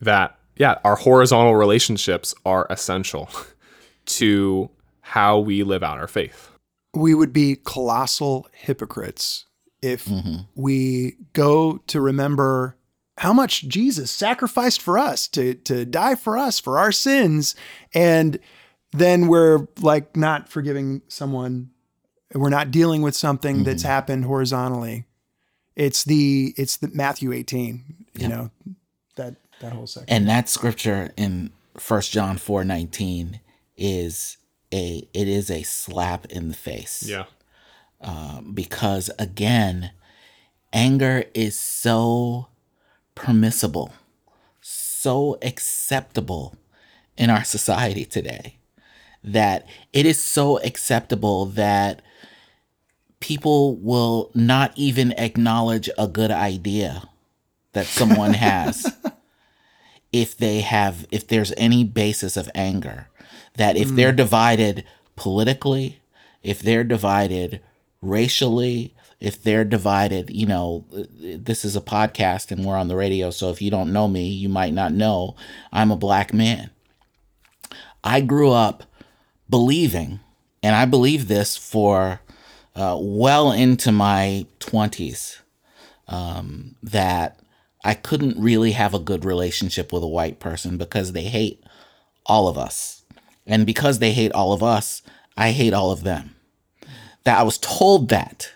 that, 0.00 0.38
yeah, 0.56 0.76
our 0.84 0.96
horizontal 0.96 1.56
relationships 1.56 2.34
are 2.44 2.66
essential 2.70 3.30
to 4.06 4.70
how 5.00 5.38
we 5.38 5.62
live 5.62 5.82
out 5.82 5.98
our 5.98 6.08
faith. 6.08 6.50
we 6.96 7.14
would 7.14 7.32
be 7.32 7.56
colossal 7.64 8.48
hypocrites 8.52 9.44
if 9.82 10.06
mm-hmm. 10.06 10.36
we 10.54 11.16
go 11.34 11.78
to 11.86 12.00
remember 12.00 12.76
how 13.18 13.32
much 13.32 13.68
Jesus 13.68 14.10
sacrificed 14.10 14.80
for 14.80 14.98
us 14.98 15.28
to 15.28 15.54
to 15.54 15.84
die 15.84 16.14
for 16.14 16.36
us 16.36 16.58
for 16.58 16.78
our 16.78 16.92
sins 16.92 17.54
and 17.94 18.38
then 18.92 19.28
we're 19.28 19.66
like 19.80 20.16
not 20.16 20.48
forgiving 20.48 21.02
someone. 21.08 21.70
We're 22.34 22.48
not 22.48 22.70
dealing 22.70 23.02
with 23.02 23.14
something 23.14 23.62
that's 23.62 23.82
mm-hmm. 23.82 23.90
happened 23.92 24.24
horizontally. 24.24 25.04
It's 25.74 26.04
the 26.04 26.54
it's 26.56 26.78
the 26.78 26.88
Matthew 26.88 27.32
18 27.32 28.06
you 28.14 28.28
know 28.28 28.50
that 29.60 29.72
whole 29.72 29.86
section 29.86 30.14
And 30.14 30.28
that 30.28 30.48
scripture 30.48 31.12
in 31.16 31.50
First 31.78 32.12
John 32.12 32.36
four 32.38 32.64
nineteen 32.64 33.40
is 33.76 34.36
a 34.72 35.08
it 35.12 35.28
is 35.28 35.50
a 35.50 35.62
slap 35.62 36.26
in 36.26 36.48
the 36.48 36.54
face. 36.54 37.04
Yeah. 37.06 37.24
Um, 38.00 38.52
because 38.52 39.10
again, 39.18 39.92
anger 40.72 41.24
is 41.34 41.58
so 41.58 42.48
permissible, 43.14 43.92
so 44.60 45.38
acceptable 45.42 46.54
in 47.16 47.30
our 47.30 47.44
society 47.44 48.04
today 48.04 48.56
that 49.24 49.66
it 49.92 50.06
is 50.06 50.22
so 50.22 50.58
acceptable 50.60 51.46
that 51.46 52.00
people 53.20 53.76
will 53.76 54.30
not 54.34 54.72
even 54.76 55.12
acknowledge 55.12 55.90
a 55.98 56.06
good 56.06 56.30
idea 56.30 57.08
that 57.72 57.86
someone 57.86 58.34
has 58.48 58.86
if 60.20 60.36
they 60.36 60.60
have 60.60 61.06
if 61.10 61.28
there's 61.28 61.52
any 61.56 61.84
basis 61.84 62.36
of 62.36 62.50
anger 62.54 63.08
that 63.54 63.76
if 63.76 63.88
they're 63.88 64.12
divided 64.12 64.84
politically 65.14 66.00
if 66.42 66.60
they're 66.60 66.84
divided 66.84 67.60
racially 68.00 68.94
if 69.20 69.42
they're 69.42 69.64
divided 69.64 70.30
you 70.30 70.46
know 70.46 70.84
this 70.90 71.64
is 71.64 71.76
a 71.76 71.80
podcast 71.80 72.50
and 72.50 72.64
we're 72.64 72.76
on 72.76 72.88
the 72.88 72.96
radio 72.96 73.30
so 73.30 73.50
if 73.50 73.60
you 73.60 73.70
don't 73.70 73.92
know 73.92 74.08
me 74.08 74.28
you 74.28 74.48
might 74.48 74.72
not 74.72 74.92
know 74.92 75.34
i'm 75.72 75.90
a 75.90 75.96
black 75.96 76.32
man. 76.32 76.70
I 78.04 78.20
grew 78.20 78.52
up 78.52 78.84
believing 79.50 80.20
and 80.62 80.74
i 80.74 80.84
believe 80.84 81.28
this 81.28 81.56
for 81.56 82.20
uh, 82.74 82.96
well 83.00 83.52
into 83.52 83.90
my 83.90 84.46
20s 84.60 85.40
um, 86.08 86.76
that 86.82 87.40
I 87.86 87.94
couldn't 87.94 88.36
really 88.36 88.72
have 88.72 88.94
a 88.94 88.98
good 88.98 89.24
relationship 89.24 89.92
with 89.92 90.02
a 90.02 90.08
white 90.08 90.40
person 90.40 90.76
because 90.76 91.12
they 91.12 91.22
hate 91.22 91.62
all 92.26 92.48
of 92.48 92.58
us. 92.58 93.04
And 93.46 93.64
because 93.64 94.00
they 94.00 94.10
hate 94.10 94.32
all 94.32 94.52
of 94.52 94.60
us, 94.60 95.02
I 95.36 95.52
hate 95.52 95.72
all 95.72 95.92
of 95.92 96.02
them. 96.02 96.34
That 97.22 97.38
I 97.38 97.44
was 97.44 97.58
told 97.58 98.08
that. 98.08 98.50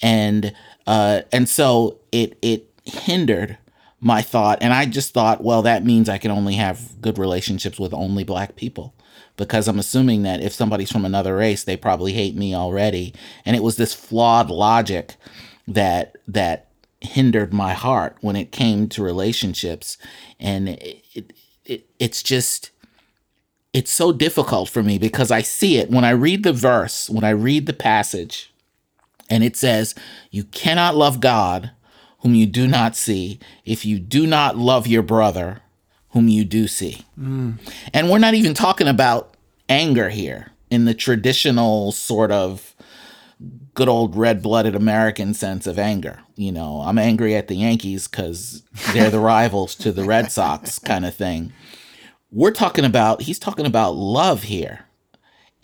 And 0.00 0.54
uh, 0.86 1.20
and 1.30 1.48
so 1.50 2.00
it 2.12 2.38
it 2.40 2.70
hindered 2.84 3.58
my 4.00 4.22
thought 4.22 4.58
and 4.62 4.72
I 4.72 4.86
just 4.86 5.12
thought, 5.12 5.44
well, 5.44 5.62
that 5.62 5.84
means 5.84 6.08
I 6.08 6.18
can 6.18 6.30
only 6.30 6.54
have 6.54 7.00
good 7.02 7.18
relationships 7.18 7.78
with 7.78 7.92
only 7.92 8.24
black 8.24 8.56
people 8.56 8.94
because 9.36 9.68
I'm 9.68 9.78
assuming 9.78 10.22
that 10.22 10.42
if 10.42 10.52
somebody's 10.52 10.90
from 10.90 11.04
another 11.04 11.36
race, 11.36 11.62
they 11.62 11.76
probably 11.76 12.14
hate 12.14 12.34
me 12.34 12.54
already. 12.54 13.14
And 13.44 13.54
it 13.54 13.62
was 13.62 13.76
this 13.76 13.92
flawed 13.92 14.50
logic 14.50 15.16
that 15.68 16.16
that 16.26 16.71
hindered 17.04 17.52
my 17.52 17.72
heart 17.72 18.16
when 18.20 18.36
it 18.36 18.52
came 18.52 18.88
to 18.90 19.02
relationships. 19.02 19.98
And 20.40 20.68
it, 20.68 21.04
it, 21.14 21.32
it 21.64 21.86
it's 21.98 22.22
just 22.22 22.70
it's 23.72 23.90
so 23.90 24.12
difficult 24.12 24.68
for 24.68 24.82
me 24.82 24.98
because 24.98 25.30
I 25.30 25.42
see 25.42 25.78
it. 25.78 25.90
When 25.90 26.04
I 26.04 26.10
read 26.10 26.42
the 26.42 26.52
verse, 26.52 27.08
when 27.08 27.24
I 27.24 27.30
read 27.30 27.66
the 27.66 27.72
passage, 27.72 28.52
and 29.30 29.42
it 29.42 29.56
says, 29.56 29.94
You 30.30 30.44
cannot 30.44 30.96
love 30.96 31.20
God 31.20 31.70
whom 32.18 32.34
you 32.34 32.46
do 32.46 32.68
not 32.68 32.94
see 32.94 33.40
if 33.64 33.84
you 33.84 33.98
do 33.98 34.26
not 34.26 34.56
love 34.56 34.86
your 34.86 35.02
brother 35.02 35.60
whom 36.10 36.28
you 36.28 36.44
do 36.44 36.68
see. 36.68 37.04
Mm. 37.18 37.58
And 37.92 38.10
we're 38.10 38.18
not 38.18 38.34
even 38.34 38.54
talking 38.54 38.86
about 38.88 39.34
anger 39.68 40.10
here 40.10 40.52
in 40.70 40.84
the 40.84 40.94
traditional 40.94 41.92
sort 41.92 42.30
of 42.30 42.71
good 43.74 43.88
old 43.88 44.16
red 44.16 44.42
blooded 44.42 44.74
American 44.74 45.34
sense 45.34 45.66
of 45.66 45.78
anger. 45.78 46.20
You 46.36 46.52
know, 46.52 46.82
I'm 46.82 46.98
angry 46.98 47.34
at 47.34 47.48
the 47.48 47.56
Yankees 47.56 48.06
because 48.08 48.62
they're 48.92 49.10
the 49.10 49.20
rivals 49.20 49.74
to 49.76 49.92
the 49.92 50.04
Red 50.04 50.30
Sox 50.30 50.78
kind 50.78 51.04
of 51.04 51.14
thing. 51.14 51.52
We're 52.30 52.50
talking 52.50 52.84
about, 52.84 53.22
he's 53.22 53.38
talking 53.38 53.66
about 53.66 53.94
love 53.94 54.44
here. 54.44 54.86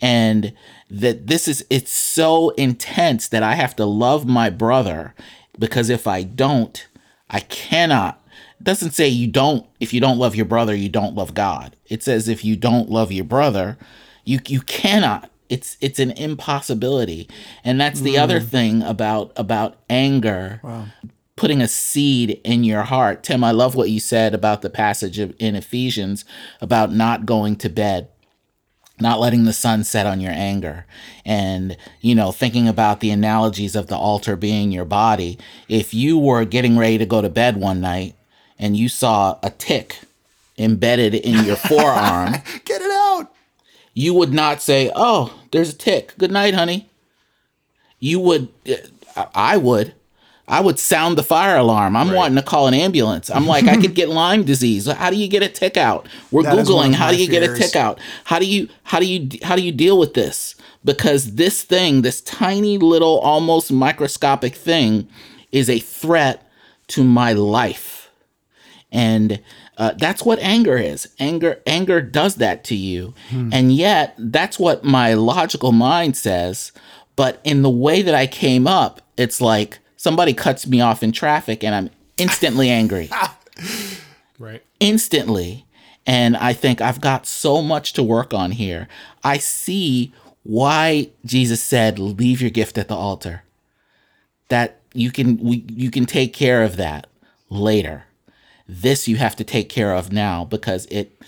And 0.01 0.53
that 0.89 1.27
this 1.27 1.47
is, 1.47 1.65
it's 1.69 1.91
so 1.91 2.49
intense 2.51 3.27
that 3.27 3.43
I 3.43 3.55
have 3.55 3.75
to 3.75 3.85
love 3.85 4.25
my 4.25 4.49
brother 4.49 5.13
because 5.57 5.89
if 5.89 6.07
I 6.07 6.23
don't, 6.23 6.87
I 7.29 7.41
cannot. 7.41 8.23
It 8.59 8.63
doesn't 8.63 8.91
say 8.91 9.07
you 9.09 9.27
don't, 9.27 9.67
if 9.79 9.93
you 9.93 9.99
don't 9.99 10.17
love 10.17 10.35
your 10.35 10.45
brother, 10.45 10.73
you 10.73 10.89
don't 10.89 11.15
love 11.15 11.33
God. 11.33 11.75
It 11.87 12.01
says 12.01 12.29
if 12.29 12.45
you 12.45 12.55
don't 12.55 12.89
love 12.89 13.11
your 13.11 13.25
brother, 13.25 13.77
you, 14.23 14.39
you 14.47 14.61
cannot 14.61 15.29
it's 15.49 15.77
it's 15.81 15.99
an 15.99 16.11
impossibility. 16.11 17.27
And 17.63 17.81
that's 17.81 18.01
the 18.01 18.17
other 18.17 18.39
mm. 18.39 18.47
thing 18.47 18.83
about 18.83 19.31
about 19.35 19.77
anger. 19.89 20.61
Putting 21.35 21.61
a 21.61 21.69
seed 21.69 22.41
in 22.43 22.65
your 22.65 22.83
heart. 22.83 23.23
Tim 23.23 23.43
i 23.43 23.51
love 23.51 23.73
what 23.73 23.89
you 23.89 23.99
said 23.99 24.33
about 24.33 24.61
the 24.61 24.69
passage 24.69 25.19
of, 25.19 25.33
in 25.39 25.55
ephesians 25.55 26.25
about 26.59 26.91
not 26.91 27.25
going 27.25 27.55
to 27.57 27.69
bed 27.69 28.09
not 29.01 29.19
letting 29.19 29.45
the 29.45 29.53
sun 29.53 29.83
set 29.83 30.05
on 30.05 30.19
your 30.19 30.33
anger. 30.33 30.85
And 31.25 31.77
you 32.01 32.15
know 32.15 32.31
thinking 32.31 32.67
about 32.67 32.99
the 32.99 33.11
analogies 33.11 33.75
of 33.75 33.87
the 33.87 33.95
altar 33.95 34.35
being 34.35 34.71
your 34.71 34.85
body. 34.85 35.37
If 35.67 35.93
you 35.93 36.17
were 36.17 36.45
getting 36.45 36.77
ready 36.77 36.97
to 36.97 37.05
go 37.05 37.21
to 37.21 37.29
bed 37.29 37.57
one 37.57 37.81
night 37.81 38.15
and 38.57 38.75
you 38.75 38.89
saw 38.89 39.39
a 39.41 39.49
tick 39.49 39.99
embedded 40.57 41.15
in 41.15 41.45
your 41.45 41.55
forearm 41.69 42.33
get 42.33 42.43
it 42.43 42.43
out 42.65 42.68
you 43.93 44.13
would 44.13 44.33
not 44.33 44.61
say, 44.61 44.91
"Oh, 44.95 45.33
there's 45.51 45.69
a 45.69 45.77
tick. 45.77 46.13
Good 46.17 46.31
night, 46.31 46.53
honey." 46.53 46.89
You 47.99 48.19
would, 48.21 48.47
I 49.35 49.57
would, 49.57 49.93
I 50.49 50.61
would 50.61 50.79
sound 50.79 51.17
the 51.17 51.23
fire 51.23 51.57
alarm. 51.57 51.95
I'm 51.95 52.11
wanting 52.11 52.37
to 52.37 52.41
call 52.41 52.67
an 52.67 52.73
ambulance. 52.73 53.29
I'm 53.29 53.45
like, 53.45 53.65
I 53.65 53.75
could 53.75 53.93
get 54.01 54.09
Lyme 54.09 54.43
disease. 54.43 54.87
How 54.87 55.09
do 55.09 55.15
you 55.15 55.27
get 55.27 55.43
a 55.43 55.49
tick 55.49 55.77
out? 55.77 56.07
We're 56.31 56.43
That 56.43 56.55
googling. 56.55 56.93
How 56.93 57.11
do 57.11 57.17
you 57.17 57.29
get 57.29 57.43
a 57.43 57.55
tick 57.55 57.75
out? 57.75 57.99
How 58.23 58.39
do 58.39 58.45
you, 58.45 58.67
how 58.83 58.99
do 58.99 59.05
you, 59.05 59.29
how 59.43 59.55
do 59.55 59.61
you 59.61 59.71
deal 59.71 59.99
with 59.99 60.15
this? 60.15 60.55
Because 60.83 61.35
this 61.35 61.63
thing, 61.63 62.01
this 62.01 62.21
tiny 62.21 62.77
little, 62.77 63.19
almost 63.19 63.71
microscopic 63.71 64.55
thing, 64.55 65.07
is 65.51 65.69
a 65.69 65.79
threat 65.79 66.49
to 66.87 67.03
my 67.03 67.33
life 67.33 68.09
and 68.91 69.39
uh, 69.79 69.93
that's 69.97 70.23
what 70.23 70.39
anger 70.39 70.77
is. 70.77 71.07
Anger 71.19 71.61
anger 71.65 72.01
does 72.01 72.35
that 72.35 72.65
to 72.65 72.75
you. 72.75 73.13
And 73.31 73.71
yet 73.73 74.13
that's 74.17 74.59
what 74.59 74.83
my 74.83 75.13
logical 75.13 75.71
mind 75.71 76.17
says. 76.17 76.73
But 77.15 77.39
in 77.43 77.61
the 77.63 77.69
way 77.69 78.01
that 78.01 78.13
i 78.13 78.27
came 78.27 78.67
up 78.67 79.01
it's 79.17 79.41
like 79.41 79.79
somebody 79.97 80.33
cuts 80.33 80.67
me 80.67 80.79
off 80.79 81.03
in 81.03 81.11
traffic 81.11 81.63
and 81.63 81.73
i'm 81.73 81.89
instantly 82.17 82.69
angry. 82.69 83.09
Right. 84.37 84.63
instantly. 84.79 85.65
And 86.05 86.37
i 86.37 86.53
think 86.53 86.79
i've 86.81 87.01
got 87.01 87.25
so 87.25 87.61
much 87.61 87.93
to 87.93 88.03
work 88.03 88.33
on 88.33 88.51
here. 88.51 88.87
I 89.23 89.37
see 89.37 90.13
why 90.43 91.09
jesus 91.25 91.61
said 91.61 91.99
leave 91.99 92.41
your 92.41 92.49
gift 92.49 92.77
at 92.77 92.87
the 92.89 92.95
altar. 92.95 93.43
That 94.49 94.79
you 94.93 95.11
can 95.11 95.37
we, 95.37 95.65
you 95.69 95.91
can 95.91 96.05
take 96.05 96.33
care 96.33 96.63
of 96.63 96.77
that 96.77 97.07
later 97.49 98.05
this 98.69 99.07
you 99.07 99.15
have 99.17 99.35
to 99.35 99.43
take 99.43 99.67
care 99.67 99.93
of 99.95 100.11
now 100.11 100.45
because 100.45 100.85
it, 100.85 101.19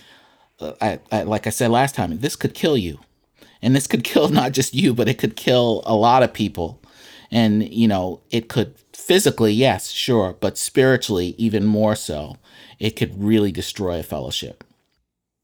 uh, 0.60 0.74
I, 0.80 1.00
I, 1.12 1.24
like 1.24 1.48
I 1.48 1.50
said 1.50 1.72
last 1.72 1.96
time, 1.96 2.20
this 2.20 2.36
could 2.36 2.54
kill 2.54 2.78
you. 2.78 3.00
And 3.64 3.76
this 3.76 3.88
could 3.88 4.04
kill 4.06 4.30
not 4.30 4.52
just 4.52 4.76
you, 4.76 4.94
but 4.94 5.10
it 5.10 5.18
could 5.18 5.36
kill 5.36 5.82
a 5.86 5.96
lot 5.96 6.22
of 6.22 6.34
people. 6.34 6.80
And, 7.32 7.68
you 7.68 7.88
know, 7.88 8.22
it 8.30 8.48
could 8.48 8.76
physically, 8.94 9.54
yes, 9.54 9.90
sure, 9.90 10.36
but 10.40 10.58
spiritually, 10.58 11.34
even 11.38 11.66
more 11.66 11.96
so, 11.96 12.38
it 12.78 12.92
could 12.92 13.22
really 13.22 13.52
destroy 13.52 14.00
a 14.00 14.04
fellowship. 14.04 14.64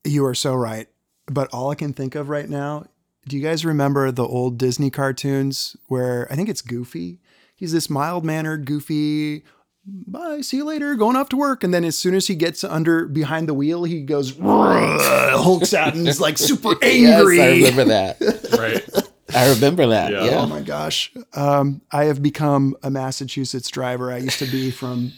You 0.04 0.26
are 0.26 0.36
so 0.36 0.54
right. 0.54 0.88
But 1.26 1.52
all 1.54 1.72
I 1.72 1.76
can 1.76 1.94
think 1.94 2.14
of 2.14 2.30
right 2.30 2.48
now, 2.48 2.86
do 3.28 3.36
you 3.36 3.44
guys 3.44 3.66
remember 3.66 4.12
the 4.12 4.26
old 4.26 4.58
Disney 4.58 4.90
cartoons 4.90 5.76
where 5.88 6.32
I 6.32 6.36
think 6.36 6.48
it's 6.48 6.62
Goofy? 6.62 7.20
He's 7.56 7.72
this 7.72 7.90
mild 7.90 8.24
mannered, 8.24 8.66
goofy, 8.66 9.44
bye, 9.88 10.42
see 10.42 10.58
you 10.58 10.66
later, 10.66 10.96
going 10.96 11.16
off 11.16 11.30
to 11.30 11.38
work. 11.38 11.64
And 11.64 11.74
then 11.74 11.84
as 11.86 11.98
soon 11.98 12.14
as 12.14 12.28
he 12.28 12.36
gets 12.36 12.64
under 12.64 13.06
behind 13.08 13.48
the 13.48 13.54
wheel, 13.54 13.84
he 13.86 14.02
goes, 14.02 14.36
hulks 14.38 15.74
out 15.74 15.96
and 15.96 16.08
is 16.08 16.20
like 16.22 16.38
super 16.38 16.76
angry. 16.84 17.38
yes, 17.38 17.48
I 17.48 17.56
remember 17.56 17.84
that. 17.86 18.44
Right. 18.58 18.90
I 19.36 19.50
remember 19.54 19.88
that. 19.88 20.12
Yeah. 20.12 20.24
Yeah. 20.24 20.40
Oh 20.40 20.46
my 20.48 20.62
gosh. 20.62 21.12
Um, 21.34 21.82
I 21.92 22.06
have 22.06 22.24
become 22.24 22.76
a 22.82 22.90
Massachusetts 22.90 23.70
driver. 23.70 24.12
I 24.12 24.18
used 24.18 24.40
to 24.40 24.46
be 24.46 24.72
from 24.72 25.12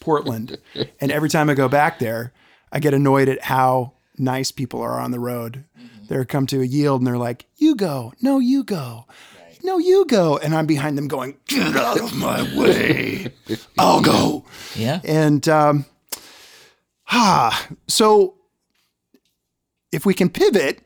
Portland. 0.00 0.58
And 1.00 1.12
every 1.12 1.28
time 1.28 1.48
I 1.48 1.54
go 1.54 1.68
back 1.68 1.98
there, 2.00 2.32
I 2.72 2.80
get 2.80 2.94
annoyed 2.94 3.28
at 3.28 3.42
how 3.44 3.92
nice 4.18 4.50
people 4.50 4.80
are 4.82 4.98
on 5.00 5.12
the 5.12 5.20
road. 5.20 5.64
They're 6.08 6.24
come 6.24 6.46
to 6.48 6.60
a 6.60 6.64
yield 6.64 7.00
and 7.00 7.06
they're 7.06 7.16
like, 7.16 7.46
you 7.56 7.74
go. 7.76 8.12
No, 8.20 8.38
you 8.40 8.64
go. 8.64 9.06
No, 9.64 9.78
you 9.78 10.04
go. 10.04 10.36
And 10.36 10.54
I'm 10.54 10.66
behind 10.66 10.96
them 10.96 11.08
going, 11.08 11.38
get 11.46 11.74
out 11.74 11.98
of 11.98 12.14
my 12.14 12.42
way. 12.56 13.32
I'll 13.78 14.02
go. 14.02 14.44
Yeah. 14.76 15.00
And 15.02 15.48
um, 15.48 15.86
ah, 17.10 17.66
so 17.88 18.34
if 19.90 20.04
we 20.04 20.12
can 20.12 20.28
pivot, 20.28 20.80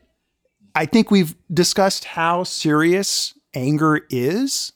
I 0.73 0.85
think 0.85 1.11
we've 1.11 1.35
discussed 1.53 2.05
how 2.05 2.45
serious 2.45 3.33
anger 3.53 4.05
is. 4.09 4.71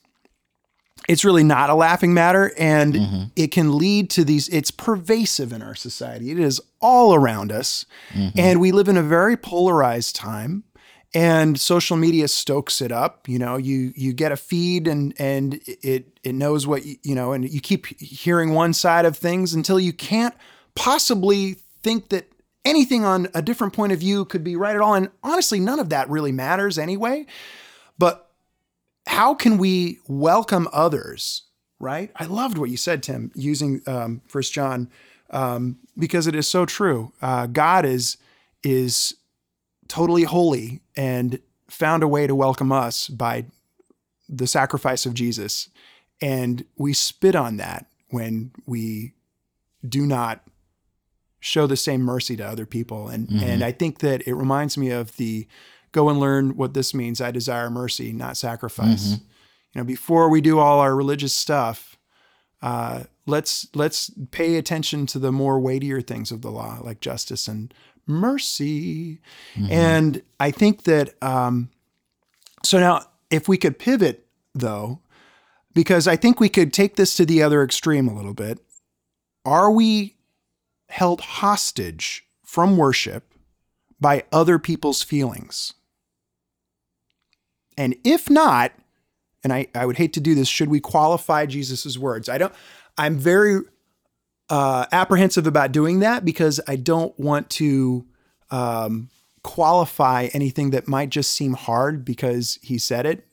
It's 1.08 1.24
really 1.24 1.44
not 1.44 1.68
a 1.68 1.74
laughing 1.74 2.14
matter, 2.14 2.52
and 2.58 3.30
it 3.36 3.52
can 3.52 3.76
lead 3.76 4.08
to 4.10 4.24
these. 4.24 4.48
It's 4.48 4.70
pervasive 4.70 5.52
in 5.52 5.60
our 5.60 5.74
society. 5.74 6.30
It 6.30 6.38
is 6.38 6.60
all 6.80 7.14
around 7.14 7.52
us, 7.52 7.84
and 8.36 8.58
we 8.60 8.72
live 8.72 8.88
in 8.88 8.96
a 8.96 9.02
very 9.02 9.36
polarized 9.36 10.16
time. 10.16 10.64
And 11.16 11.60
social 11.60 11.96
media 11.96 12.26
stokes 12.26 12.80
it 12.80 12.90
up. 12.90 13.28
You 13.28 13.38
know, 13.38 13.56
you 13.56 13.92
you 13.94 14.12
get 14.12 14.32
a 14.32 14.36
feed, 14.36 14.88
and 14.88 15.14
and 15.18 15.60
it 15.66 16.18
it 16.24 16.34
knows 16.34 16.66
what 16.66 16.84
you, 16.84 16.96
you 17.04 17.14
know, 17.14 17.32
and 17.32 17.48
you 17.48 17.60
keep 17.60 17.86
hearing 18.00 18.52
one 18.52 18.72
side 18.72 19.04
of 19.04 19.16
things 19.16 19.54
until 19.54 19.78
you 19.78 19.92
can't 19.92 20.34
possibly 20.74 21.58
think 21.84 22.08
that 22.08 22.32
anything 22.64 23.04
on 23.04 23.28
a 23.34 23.42
different 23.42 23.72
point 23.72 23.92
of 23.92 24.00
view 24.00 24.24
could 24.24 24.42
be 24.42 24.56
right 24.56 24.74
at 24.74 24.80
all. 24.80 24.94
And 24.94 25.10
honestly, 25.22 25.60
none 25.60 25.78
of 25.78 25.90
that 25.90 26.08
really 26.08 26.32
matters 26.32 26.78
anyway. 26.78 27.26
But 27.98 28.30
how 29.06 29.34
can 29.34 29.58
we 29.58 30.00
welcome 30.08 30.68
others? 30.72 31.42
Right? 31.78 32.10
I 32.16 32.24
loved 32.24 32.56
what 32.56 32.70
you 32.70 32.76
said, 32.76 33.02
Tim, 33.02 33.30
using 33.34 33.82
um, 33.86 34.22
First 34.26 34.52
John, 34.52 34.88
um, 35.30 35.78
because 35.98 36.26
it 36.26 36.34
is 36.34 36.48
so 36.48 36.64
true. 36.64 37.12
Uh, 37.20 37.46
God 37.46 37.84
is 37.84 38.16
is 38.62 39.14
totally 39.88 40.24
holy 40.24 40.82
and 40.96 41.40
found 41.68 42.02
a 42.02 42.08
way 42.08 42.26
to 42.26 42.34
welcome 42.34 42.72
us 42.72 43.08
by 43.08 43.46
the 44.28 44.46
sacrifice 44.46 45.06
of 45.06 45.14
Jesus, 45.14 45.68
and 46.20 46.64
we 46.76 46.92
spit 46.92 47.34
on 47.34 47.56
that 47.58 47.86
when 48.10 48.52
we 48.66 49.14
do 49.86 50.06
not 50.06 50.42
show 51.40 51.66
the 51.66 51.76
same 51.76 52.00
mercy 52.00 52.36
to 52.36 52.46
other 52.46 52.64
people. 52.64 53.08
And 53.08 53.28
and 53.42 53.62
I 53.62 53.72
think 53.72 53.98
that 53.98 54.26
it 54.26 54.34
reminds 54.34 54.78
me 54.78 54.90
of 54.90 55.16
the 55.16 55.46
go 55.92 56.08
and 56.08 56.18
learn 56.18 56.56
what 56.56 56.74
this 56.74 56.94
means. 56.94 57.20
I 57.20 57.30
desire 57.30 57.70
mercy, 57.70 58.12
not 58.12 58.36
sacrifice. 58.36 59.12
You 59.74 59.80
know, 59.80 59.84
before 59.84 60.28
we 60.30 60.40
do 60.40 60.58
all 60.58 60.80
our 60.80 60.94
religious 60.94 61.34
stuff, 61.34 61.98
uh, 62.62 63.04
let's 63.26 63.68
let's 63.74 64.10
pay 64.30 64.56
attention 64.56 65.06
to 65.06 65.18
the 65.18 65.32
more 65.32 65.58
weightier 65.60 66.00
things 66.00 66.30
of 66.30 66.40
the 66.40 66.50
law, 66.50 66.78
like 66.82 67.00
justice 67.00 67.46
and 67.46 67.74
mercy. 68.06 69.20
And 69.70 70.22
I 70.38 70.50
think 70.50 70.84
that 70.84 71.14
um, 71.22 71.70
so 72.62 72.78
now, 72.78 73.02
if 73.30 73.48
we 73.48 73.56
could 73.56 73.78
pivot 73.78 74.26
though, 74.54 75.00
because 75.74 76.06
I 76.06 76.16
think 76.16 76.40
we 76.40 76.48
could 76.48 76.72
take 76.72 76.96
this 76.96 77.16
to 77.16 77.26
the 77.26 77.42
other 77.42 77.62
extreme 77.62 78.08
a 78.08 78.14
little 78.14 78.34
bit. 78.34 78.60
Are 79.44 79.70
we 79.70 80.14
held 80.88 81.20
hostage 81.20 82.24
from 82.44 82.76
worship 82.76 83.24
by 84.00 84.24
other 84.32 84.58
people's 84.58 85.02
feelings? 85.02 85.74
And 87.76 87.96
if 88.04 88.30
not, 88.30 88.72
and 89.42 89.52
I, 89.52 89.66
I 89.74 89.84
would 89.84 89.96
hate 89.96 90.12
to 90.14 90.20
do 90.20 90.34
this, 90.34 90.48
should 90.48 90.68
we 90.68 90.80
qualify 90.80 91.46
Jesus' 91.46 91.98
words? 91.98 92.28
I 92.28 92.38
don't, 92.38 92.54
I'm 92.96 93.18
very 93.18 93.60
uh, 94.50 94.86
apprehensive 94.92 95.46
about 95.46 95.72
doing 95.72 96.00
that 96.00 96.24
because 96.24 96.60
I 96.68 96.76
don't 96.76 97.18
want 97.18 97.50
to 97.50 98.06
um, 98.50 99.10
qualify 99.42 100.28
anything 100.32 100.70
that 100.70 100.88
might 100.88 101.10
just 101.10 101.32
seem 101.32 101.54
hard 101.54 102.04
because 102.04 102.58
he 102.62 102.78
said 102.78 103.06
it. 103.06 103.26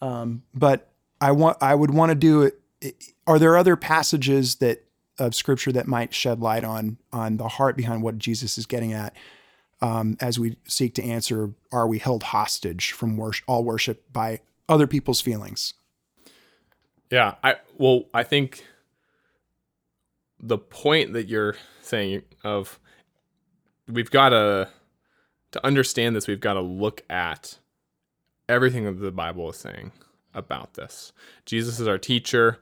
Um, 0.00 0.42
but 0.54 0.90
I 1.20 1.32
want, 1.32 1.58
I 1.60 1.74
would 1.74 1.90
want 1.92 2.10
to 2.10 2.14
do 2.14 2.42
it. 2.42 2.60
Are 3.26 3.38
there 3.38 3.56
other 3.56 3.76
passages 3.76 4.56
that 4.56 4.86
of 5.18 5.34
scripture 5.34 5.72
that 5.72 5.86
might 5.86 6.14
shed 6.14 6.40
light 6.40 6.64
on 6.64 6.98
on 7.12 7.36
the 7.36 7.48
heart 7.48 7.76
behind 7.76 8.02
what 8.02 8.18
Jesus 8.18 8.58
is 8.58 8.66
getting 8.66 8.92
at 8.92 9.14
um, 9.80 10.16
as 10.20 10.38
we 10.38 10.56
seek 10.66 10.94
to 10.94 11.02
answer: 11.02 11.52
Are 11.72 11.86
we 11.86 11.98
held 11.98 12.22
hostage 12.24 12.92
from 12.92 13.16
worship, 13.16 13.44
all 13.48 13.64
worship 13.64 14.12
by 14.12 14.40
other 14.68 14.86
people's 14.86 15.20
feelings? 15.20 15.74
Yeah, 17.10 17.34
I 17.42 17.56
well, 17.78 18.04
I 18.12 18.24
think 18.24 18.64
the 20.40 20.58
point 20.58 21.12
that 21.12 21.28
you're 21.28 21.56
saying 21.82 22.22
of 22.44 22.78
we've 23.88 24.10
got 24.10 24.30
to 24.30 24.68
to 25.52 25.66
understand 25.66 26.14
this, 26.14 26.26
we've 26.26 26.40
got 26.40 26.54
to 26.54 26.60
look 26.60 27.02
at 27.08 27.58
everything 28.48 28.84
that 28.84 29.00
the 29.00 29.12
Bible 29.12 29.48
is 29.50 29.56
saying 29.56 29.92
about 30.34 30.74
this. 30.74 31.12
Jesus 31.46 31.80
is 31.80 31.88
our 31.88 31.98
teacher 31.98 32.58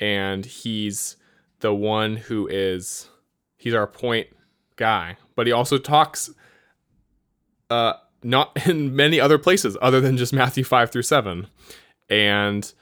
and 0.00 0.44
he's 0.44 1.16
the 1.60 1.74
one 1.74 2.16
who 2.16 2.48
is 2.48 3.08
he's 3.56 3.74
our 3.74 3.86
point 3.86 4.28
guy, 4.76 5.16
but 5.36 5.46
he 5.46 5.52
also 5.52 5.78
talks 5.78 6.30
uh 7.70 7.94
not 8.24 8.52
in 8.66 8.94
many 8.94 9.20
other 9.20 9.38
places 9.38 9.76
other 9.80 10.00
than 10.00 10.16
just 10.16 10.32
Matthew 10.32 10.64
5 10.64 10.90
through 10.90 11.02
7. 11.02 11.46
And 12.08 12.72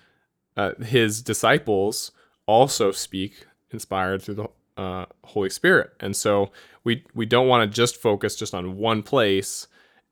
uh, 0.57 0.74
his 0.83 1.22
disciples 1.22 2.11
also 2.46 2.90
speak 2.90 3.46
inspired 3.70 4.22
through 4.22 4.35
the 4.35 4.48
uh, 4.76 5.06
Holy 5.24 5.50
Spirit. 5.50 5.90
And 6.00 6.16
so 6.16 6.50
we 6.85 7.04
we 7.14 7.26
don't 7.26 7.48
want 7.48 7.70
to 7.70 7.74
just 7.74 7.96
focus 7.96 8.37
just 8.37 8.54
on 8.54 8.76
one 8.76 9.02
place 9.02 9.66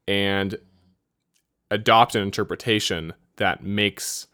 and 0.07 0.57
adopt 1.71 2.15
an 2.15 2.23
interpretation 2.23 3.15
that 3.37 3.63
makes 3.63 4.27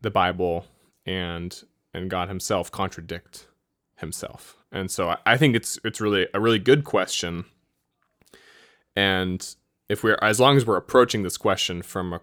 the 0.00 0.10
Bible 0.10 0.66
and 1.06 1.62
and 1.94 2.10
God 2.10 2.28
Himself 2.28 2.70
contradict 2.70 3.46
Himself. 3.96 4.56
And 4.70 4.90
so 4.90 5.10
I, 5.10 5.18
I 5.26 5.36
think 5.36 5.56
it's 5.56 5.78
it's 5.84 6.00
really 6.00 6.26
a 6.34 6.40
really 6.40 6.58
good 6.58 6.84
question. 6.84 7.44
And 8.96 9.54
if 9.88 10.02
we're 10.02 10.18
as 10.20 10.40
long 10.40 10.56
as 10.56 10.66
we're 10.66 10.76
approaching 10.76 11.22
this 11.22 11.36
question 11.36 11.82
from 11.82 12.12
a 12.12 12.20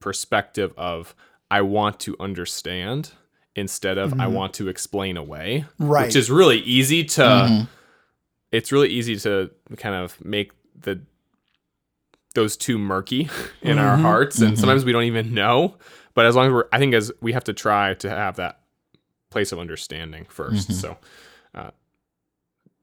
perspective 0.00 0.72
of 0.76 1.14
I 1.50 1.62
want 1.62 1.98
to 2.00 2.16
understand 2.20 3.12
instead 3.58 3.98
of 3.98 4.14
I 4.14 4.16
mm-hmm. 4.16 4.34
want 4.34 4.54
to 4.54 4.68
explain 4.68 5.16
away, 5.16 5.64
Right. 5.78 6.06
which 6.06 6.16
is 6.16 6.30
really 6.30 6.58
easy 6.60 7.04
to. 7.04 7.22
Mm-hmm. 7.22 7.64
It's 8.50 8.72
really 8.72 8.88
easy 8.88 9.16
to 9.16 9.50
kind 9.76 9.94
of 9.94 10.24
make 10.24 10.52
the 10.80 11.00
those 12.34 12.56
two 12.56 12.78
murky 12.78 13.28
in 13.62 13.78
our 13.78 13.94
mm-hmm. 13.94 14.04
hearts, 14.04 14.40
and 14.40 14.58
sometimes 14.58 14.84
we 14.84 14.92
don't 14.92 15.04
even 15.04 15.34
know. 15.34 15.76
But 16.14 16.26
as 16.26 16.34
long 16.34 16.46
as 16.46 16.52
we're, 16.52 16.68
I 16.72 16.78
think 16.78 16.94
as 16.94 17.12
we 17.20 17.32
have 17.32 17.44
to 17.44 17.52
try 17.52 17.94
to 17.94 18.10
have 18.10 18.36
that 18.36 18.60
place 19.30 19.52
of 19.52 19.58
understanding 19.58 20.26
1st 20.34 20.72
So 20.72 20.96
uh, 21.54 21.70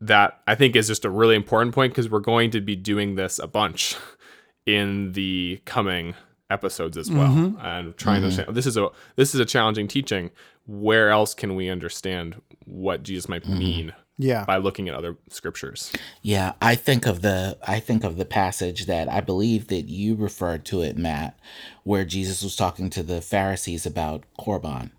that 0.01 0.41
I 0.47 0.55
think 0.55 0.75
is 0.75 0.87
just 0.87 1.05
a 1.05 1.09
really 1.09 1.35
important 1.35 1.73
point 1.73 1.93
because 1.93 2.09
we're 2.09 2.19
going 2.19 2.51
to 2.51 2.61
be 2.61 2.75
doing 2.75 3.15
this 3.15 3.39
a 3.39 3.47
bunch 3.47 3.95
in 4.65 5.13
the 5.13 5.61
coming 5.65 6.15
episodes 6.49 6.95
as 6.97 7.09
well 7.11 7.55
and 7.61 7.97
trying 7.97 8.21
to 8.21 8.27
understand 8.27 8.55
this 8.55 8.67
is 8.67 8.77
a 8.77 8.87
this 9.15 9.33
is 9.33 9.39
a 9.41 9.45
challenging 9.45 9.87
teaching 9.87 10.29
where 10.67 11.09
else 11.09 11.33
can 11.33 11.55
we 11.55 11.69
understand 11.69 12.39
what 12.65 13.01
jesus 13.03 13.27
might 13.27 13.47
mean 13.47 13.93
Yeah. 14.17 14.45
by 14.45 14.57
looking 14.57 14.87
at 14.87 14.93
other 14.95 15.17
scriptures 15.29 15.91
Yeah, 16.21 16.53
I 16.61 16.75
think 16.75 17.05
of 17.07 17.21
the 17.23 17.57
I 17.67 17.79
think 17.79 18.03
of 18.03 18.17
the 18.17 18.25
passage 18.25 18.85
that 18.85 19.09
I 19.09 19.21
believe 19.21 19.67
that 19.69 19.89
you 19.89 20.15
referred 20.15 20.65
to 20.65 20.81
it, 20.81 20.97
Matt, 20.97 21.37
where 21.83 22.05
Jesus 22.05 22.41
was 22.43 22.55
talking 22.55 22.89
to 22.91 23.03
the 23.03 23.21
Pharisees 23.21 23.85
about 23.85 24.23
korban. 24.39 24.91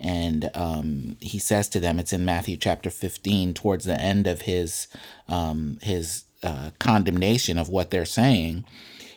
And 0.00 0.50
um, 0.54 1.16
he 1.20 1.40
says 1.40 1.68
to 1.70 1.80
them, 1.80 1.98
it's 1.98 2.12
in 2.12 2.24
Matthew 2.24 2.56
chapter 2.56 2.90
15, 2.90 3.54
towards 3.54 3.84
the 3.86 4.00
end 4.00 4.28
of 4.28 4.42
his 4.42 4.86
um, 5.28 5.78
his 5.82 6.24
uh, 6.44 6.70
condemnation 6.78 7.58
of 7.58 7.68
what 7.68 7.90
they're 7.90 8.04
saying. 8.04 8.64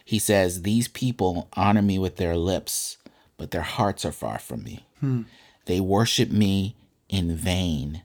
He 0.06 0.20
says, 0.20 0.62
These 0.62 0.88
people 0.88 1.50
honor 1.54 1.82
me 1.82 2.00
with 2.00 2.18
their 2.18 2.36
lips, 2.36 2.98
but 3.38 3.52
their 3.52 3.62
hearts 3.62 4.06
are 4.06 4.12
far 4.12 4.40
from 4.40 4.64
me. 4.64 4.86
Hmm. 5.00 5.24
They 5.66 5.80
worship 5.80 6.32
me 6.32 6.76
in 7.10 7.36
vain. 7.36 8.04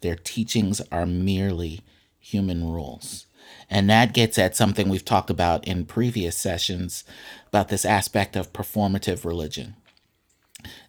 Their 0.00 0.16
teachings 0.16 0.80
are 0.92 1.06
merely 1.06 1.80
human 2.18 2.68
rules. 2.68 3.26
And 3.70 3.88
that 3.90 4.14
gets 4.14 4.38
at 4.38 4.56
something 4.56 4.88
we've 4.88 5.04
talked 5.04 5.30
about 5.30 5.66
in 5.66 5.86
previous 5.86 6.36
sessions 6.36 7.04
about 7.48 7.68
this 7.68 7.84
aspect 7.84 8.36
of 8.36 8.52
performative 8.52 9.24
religion. 9.24 9.76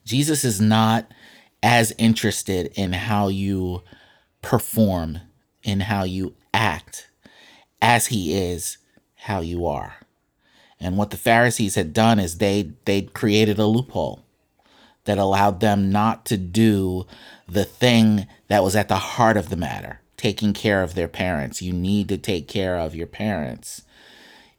Jesus 0.06 0.44
is 0.44 0.60
not 0.60 1.12
as 1.62 1.94
interested 1.98 2.72
in 2.76 2.94
how 2.94 3.28
you 3.28 3.84
perform, 4.42 5.20
in 5.64 5.82
how 5.82 6.04
you 6.04 6.36
act, 6.54 7.10
as 7.82 8.08
he 8.08 8.36
is 8.36 8.78
how 9.16 9.42
you 9.42 9.66
are. 9.66 9.96
And 10.80 10.98
what 10.98 11.10
the 11.10 11.18
Pharisees 11.18 11.76
had 11.76 11.94
done 11.94 12.20
is 12.20 12.38
they 12.38 12.72
they'd 12.86 13.14
created 13.14 13.60
a 13.60 13.66
loophole 13.66 14.24
that 15.06 15.18
allowed 15.18 15.60
them 15.60 15.90
not 15.92 16.26
to 16.26 16.38
do 16.38 17.06
the 17.48 17.66
thing 17.66 18.28
that 18.50 18.64
was 18.64 18.76
at 18.76 18.90
the 18.90 18.98
heart 18.98 19.38
of 19.38 19.50
the 19.50 19.56
matter, 19.56 20.02
taking 20.18 20.54
care 20.54 20.84
of 20.84 20.94
their 20.94 21.08
parents. 21.08 21.62
You 21.62 21.74
need 21.74 22.10
to 22.10 22.18
take 22.18 22.48
care 22.48 22.78
of 22.78 22.94
your 22.94 23.08
parents. 23.08 23.84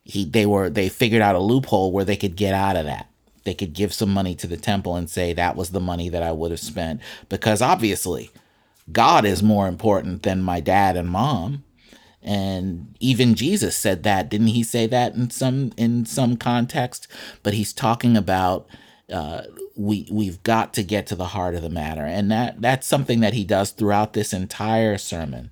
He 0.03 0.25
they 0.25 0.47
were 0.47 0.71
they 0.71 0.89
figured 0.89 1.23
out 1.23 1.37
a 1.37 1.41
loophole 1.41 1.93
where 1.93 2.05
they 2.05 2.17
could 2.17 2.35
get 2.35 2.55
out 2.55 2.77
of 2.77 2.87
that. 2.87 3.09
They 3.45 3.55
could 3.55 3.73
give 3.73 3.95
some 3.95 4.13
money 4.13 4.35
to 4.37 4.47
the 4.47 4.57
temple 4.57 4.97
and 4.97 5.09
say 5.09 5.33
that 5.33 5.57
was 5.57 5.71
the 5.71 5.81
money 5.81 6.09
that 6.09 6.23
I 6.23 6.33
would 6.33 6.51
have 6.51 6.61
spent 6.61 7.01
because 7.29 7.63
obviously 7.63 8.31
God 8.91 9.25
is 9.25 9.43
more 9.43 9.69
important 9.69 10.23
than 10.23 10.43
my 10.43 10.61
dad 10.61 10.97
and 10.97 11.09
mom 11.09 11.65
and 12.23 12.95
even 13.01 13.35
Jesus 13.35 13.77
said 13.77 14.03
that 14.03 14.29
didn't 14.29 14.49
he 14.49 14.63
say 14.63 14.87
that 14.87 15.15
in 15.15 15.31
some 15.31 15.73
in 15.77 16.05
some 16.05 16.37
context? 16.37 17.07
But 17.43 17.55
he's 17.55 17.73
talking 17.73 18.17
about 18.17 18.67
uh, 19.13 19.43
we 19.77 20.07
we've 20.11 20.43
got 20.43 20.75
to 20.75 20.83
get 20.83 21.07
to 21.09 21.15
the 21.15 21.27
heart 21.27 21.55
of 21.55 21.63
the 21.63 21.71
matter. 21.71 22.05
And 22.05 22.31
that 22.31 22.61
that's 22.61 22.87
something 22.87 23.21
that 23.21 23.35
he 23.35 23.45
does 23.45 23.71
throughout 23.71 24.13
this 24.13 24.33
entire 24.33 24.99
sermon. 24.99 25.51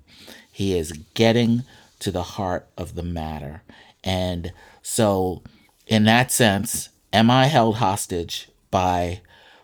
He 0.51 0.77
is 0.77 0.91
getting 1.13 1.63
to 1.99 2.11
the 2.11 2.23
heart 2.23 2.67
of 2.77 2.95
the 2.95 3.03
matter. 3.03 3.63
And 4.03 4.51
so 4.81 5.41
in 5.87 6.03
that 6.03 6.31
sense 6.31 6.89
am 7.13 7.31
i 7.31 7.45
held 7.45 7.77
hostage 7.77 8.49
by 8.69 9.21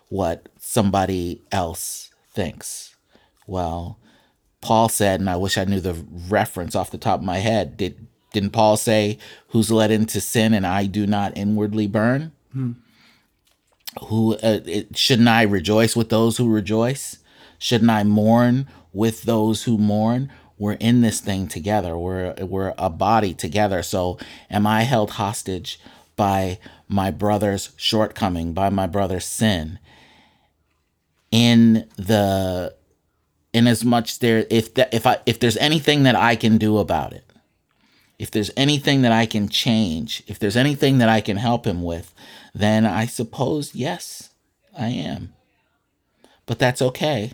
what 0.08 0.48
somebody 0.58 1.42
else 1.52 2.10
thinks? 2.32 2.96
Well 3.46 3.98
Paul 4.64 4.88
said, 4.88 5.20
and 5.20 5.28
I 5.28 5.36
wish 5.36 5.58
I 5.58 5.64
knew 5.64 5.78
the 5.78 5.92
reference 6.28 6.74
off 6.74 6.90
the 6.90 6.96
top 6.96 7.20
of 7.20 7.24
my 7.24 7.36
head. 7.36 7.76
Did 7.76 8.06
didn't 8.32 8.50
Paul 8.50 8.78
say, 8.78 9.18
"Who's 9.48 9.70
led 9.70 9.90
into 9.90 10.22
sin, 10.22 10.54
and 10.54 10.66
I 10.66 10.86
do 10.86 11.06
not 11.06 11.36
inwardly 11.36 11.86
burn"? 11.86 12.32
Who 14.08 14.34
uh, 14.36 14.60
it, 14.64 14.96
shouldn't 14.96 15.28
I 15.28 15.42
rejoice 15.42 15.94
with 15.94 16.08
those 16.08 16.38
who 16.38 16.48
rejoice? 16.48 17.18
Shouldn't 17.58 17.90
I 17.90 18.04
mourn 18.04 18.66
with 18.94 19.24
those 19.24 19.64
who 19.64 19.76
mourn? 19.76 20.32
We're 20.58 20.72
in 20.72 21.02
this 21.02 21.20
thing 21.20 21.46
together. 21.46 21.96
We're 21.98 22.34
we're 22.40 22.72
a 22.78 22.88
body 22.88 23.34
together. 23.34 23.82
So, 23.82 24.18
am 24.50 24.66
I 24.66 24.84
held 24.84 25.10
hostage 25.12 25.78
by 26.16 26.58
my 26.88 27.10
brother's 27.10 27.70
shortcoming, 27.76 28.54
by 28.54 28.70
my 28.70 28.86
brother's 28.86 29.26
sin? 29.26 29.78
In 31.30 31.86
the 31.96 32.74
in 33.54 33.68
as 33.68 33.84
much 33.84 34.18
there 34.18 34.46
if 34.50 34.74
that 34.74 34.92
if 34.92 35.06
I 35.06 35.18
if 35.24 35.38
there's 35.38 35.56
anything 35.56 36.02
that 36.02 36.16
I 36.16 36.36
can 36.36 36.58
do 36.58 36.78
about 36.78 37.12
it, 37.14 37.24
if 38.18 38.30
there's 38.30 38.50
anything 38.56 39.02
that 39.02 39.12
I 39.12 39.24
can 39.26 39.48
change, 39.48 40.22
if 40.26 40.38
there's 40.38 40.56
anything 40.56 40.98
that 40.98 41.08
I 41.08 41.20
can 41.20 41.36
help 41.36 41.66
him 41.66 41.82
with, 41.82 42.12
then 42.54 42.84
I 42.84 43.06
suppose 43.06 43.74
yes, 43.74 44.30
I 44.76 44.88
am. 44.88 45.32
But 46.46 46.58
that's 46.58 46.82
okay 46.82 47.32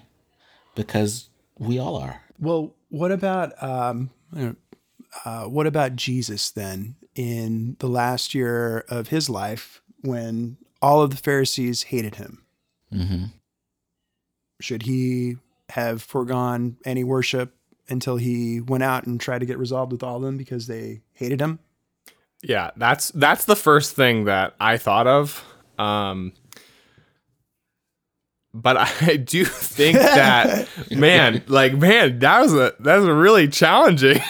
because 0.74 1.30
we 1.58 1.78
all 1.78 1.96
are. 1.96 2.22
Well, 2.38 2.74
what 2.90 3.10
about 3.10 3.60
um, 3.62 4.10
uh, 5.24 5.44
what 5.44 5.66
about 5.66 5.96
Jesus 5.96 6.50
then 6.50 6.96
in 7.14 7.76
the 7.80 7.88
last 7.88 8.34
year 8.34 8.84
of 8.88 9.08
his 9.08 9.28
life 9.30 9.80
when 10.02 10.58
all 10.82 11.02
of 11.02 11.10
the 11.10 11.16
Pharisees 11.16 11.84
hated 11.84 12.16
him? 12.16 12.44
hmm 12.92 13.24
Should 14.60 14.82
he 14.82 15.38
have 15.70 16.02
foregone 16.02 16.76
any 16.84 17.04
worship 17.04 17.54
until 17.88 18.16
he 18.16 18.60
went 18.60 18.82
out 18.82 19.06
and 19.06 19.20
tried 19.20 19.40
to 19.40 19.46
get 19.46 19.58
resolved 19.58 19.92
with 19.92 20.02
all 20.02 20.16
of 20.16 20.22
them 20.22 20.36
because 20.36 20.66
they 20.66 21.02
hated 21.12 21.40
him? 21.40 21.58
Yeah, 22.42 22.70
that's 22.76 23.10
that's 23.10 23.44
the 23.44 23.56
first 23.56 23.94
thing 23.94 24.24
that 24.24 24.54
I 24.60 24.78
thought 24.78 25.06
of. 25.06 25.44
Um, 25.78 26.32
but 28.52 28.76
I 29.02 29.16
do 29.16 29.44
think 29.44 29.98
that 29.98 30.68
man, 30.90 31.42
like 31.46 31.74
man, 31.74 32.18
that 32.20 32.40
was 32.40 32.54
a 32.54 32.74
that 32.80 32.96
was 32.96 33.06
a 33.06 33.14
really 33.14 33.48
challenging. 33.48 34.20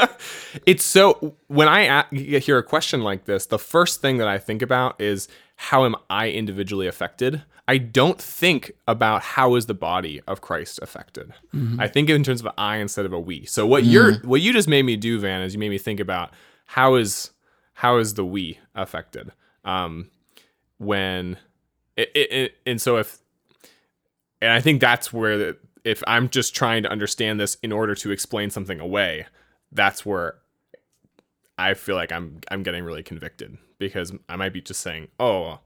it's 0.66 0.84
so 0.84 1.36
when 1.46 1.68
I 1.68 2.04
a- 2.10 2.38
hear 2.40 2.58
a 2.58 2.62
question 2.62 3.02
like 3.02 3.24
this, 3.24 3.46
the 3.46 3.58
first 3.58 4.00
thing 4.00 4.18
that 4.18 4.28
I 4.28 4.38
think 4.38 4.62
about 4.62 5.00
is 5.00 5.28
how 5.56 5.84
am 5.84 5.94
I 6.08 6.30
individually 6.30 6.86
affected? 6.86 7.42
I 7.68 7.78
don't 7.78 8.20
think 8.20 8.72
about 8.88 9.22
how 9.22 9.54
is 9.54 9.66
the 9.66 9.74
body 9.74 10.20
of 10.26 10.40
Christ 10.40 10.80
affected. 10.82 11.32
I 11.78 11.86
think 11.86 12.10
in 12.10 12.24
terms 12.24 12.40
of 12.40 12.48
I 12.58 12.78
instead 12.78 13.06
of 13.06 13.12
a 13.12 13.20
we. 13.20 13.44
So 13.44 13.64
what 13.64 13.84
you're 13.84 14.14
what 14.20 14.40
you 14.40 14.52
just 14.52 14.66
made 14.66 14.82
me 14.82 14.96
do, 14.96 15.20
Van, 15.20 15.42
is 15.42 15.54
you 15.54 15.60
made 15.60 15.68
me 15.68 15.78
think 15.78 16.00
about 16.00 16.32
how 16.66 16.96
is 16.96 17.30
how 17.74 17.98
is 17.98 18.14
the 18.14 18.24
we 18.24 18.58
affected 18.74 19.30
um, 19.64 20.10
when 20.78 21.36
it, 21.96 22.10
it, 22.14 22.32
it 22.32 22.54
and 22.66 22.80
so 22.80 22.96
if 22.96 23.18
and 24.40 24.50
I 24.52 24.60
think 24.60 24.80
that's 24.80 25.12
where 25.12 25.38
the, 25.38 25.56
if 25.84 26.02
I'm 26.06 26.28
just 26.28 26.54
trying 26.54 26.82
to 26.82 26.90
understand 26.90 27.40
this 27.40 27.56
in 27.62 27.72
order 27.72 27.94
to 27.96 28.10
explain 28.10 28.50
something 28.50 28.80
away, 28.80 29.26
that's 29.72 30.04
where 30.04 30.36
I 31.58 31.74
feel 31.74 31.96
like 31.96 32.12
I'm 32.12 32.40
I'm 32.50 32.62
getting 32.62 32.84
really 32.84 33.02
convicted 33.02 33.58
because 33.78 34.12
I 34.28 34.36
might 34.36 34.52
be 34.52 34.60
just 34.60 34.80
saying, 34.80 35.08
oh, 35.18 35.60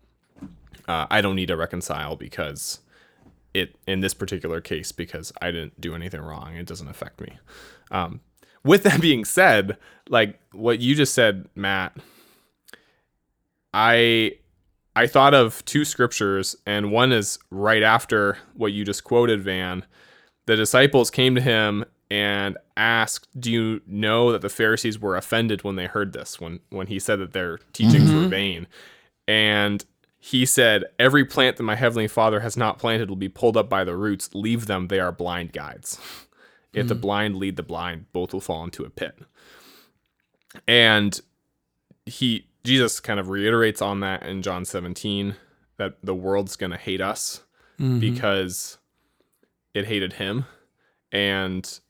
uh, 0.88 1.06
I 1.10 1.20
don't 1.20 1.36
need 1.36 1.48
to 1.48 1.56
reconcile 1.56 2.16
because 2.16 2.80
it 3.52 3.76
in 3.86 4.00
this 4.00 4.14
particular 4.14 4.60
case 4.60 4.92
because 4.92 5.32
I 5.40 5.50
didn't 5.50 5.80
do 5.80 5.94
anything 5.94 6.20
wrong. 6.20 6.56
It 6.56 6.66
doesn't 6.66 6.88
affect 6.88 7.20
me. 7.20 7.38
Um, 7.90 8.20
with 8.64 8.82
that 8.82 9.00
being 9.00 9.24
said, 9.24 9.78
like 10.08 10.40
what 10.52 10.80
you 10.80 10.94
just 10.94 11.14
said, 11.14 11.48
Matt, 11.54 11.96
I 13.72 14.38
I 14.96 15.06
thought 15.06 15.34
of 15.34 15.64
two 15.64 15.84
scriptures, 15.84 16.54
and 16.66 16.92
one 16.92 17.12
is 17.12 17.38
right 17.50 17.82
after 17.82 18.38
what 18.54 18.72
you 18.72 18.84
just 18.84 19.04
quoted, 19.04 19.42
Van. 19.42 19.84
The 20.46 20.56
disciples 20.56 21.10
came 21.10 21.34
to 21.34 21.40
him 21.40 21.84
and 22.10 22.56
asked, 22.76 23.28
"Do 23.38 23.50
you 23.50 23.80
know 23.86 24.30
that 24.32 24.40
the 24.40 24.48
Pharisees 24.48 24.98
were 24.98 25.16
offended 25.16 25.64
when 25.64 25.76
they 25.76 25.86
heard 25.86 26.12
this? 26.12 26.40
When 26.40 26.60
when 26.70 26.86
he 26.86 26.98
said 26.98 27.18
that 27.18 27.32
their 27.32 27.58
teachings 27.72 28.10
were 28.12 28.20
mm-hmm. 28.20 28.28
vain?" 28.28 28.66
And 29.26 29.84
he 30.18 30.46
said, 30.46 30.84
"Every 30.98 31.24
plant 31.24 31.56
that 31.56 31.64
my 31.64 31.74
heavenly 31.74 32.08
Father 32.08 32.40
has 32.40 32.56
not 32.56 32.78
planted 32.78 33.08
will 33.08 33.16
be 33.16 33.28
pulled 33.28 33.56
up 33.56 33.68
by 33.68 33.84
the 33.84 33.96
roots. 33.96 34.30
Leave 34.32 34.66
them; 34.66 34.88
they 34.88 35.00
are 35.00 35.12
blind 35.12 35.52
guides. 35.52 35.98
If 36.72 36.88
the 36.88 36.94
mm. 36.96 37.00
blind 37.00 37.36
lead 37.36 37.56
the 37.56 37.62
blind, 37.62 38.06
both 38.12 38.32
will 38.32 38.40
fall 38.40 38.64
into 38.64 38.84
a 38.84 38.90
pit." 38.90 39.18
And 40.68 41.20
he 42.06 42.46
Jesus 42.64 42.98
kind 43.00 43.20
of 43.20 43.28
reiterates 43.28 43.82
on 43.82 44.00
that 44.00 44.22
in 44.24 44.42
John 44.42 44.64
17 44.64 45.36
that 45.76 45.96
the 46.02 46.14
world's 46.14 46.56
going 46.56 46.70
to 46.72 46.78
hate 46.78 47.00
us 47.00 47.42
because 47.78 48.78
it 49.74 49.86
hated 49.86 50.14
him 50.14 50.44
and 51.12 51.80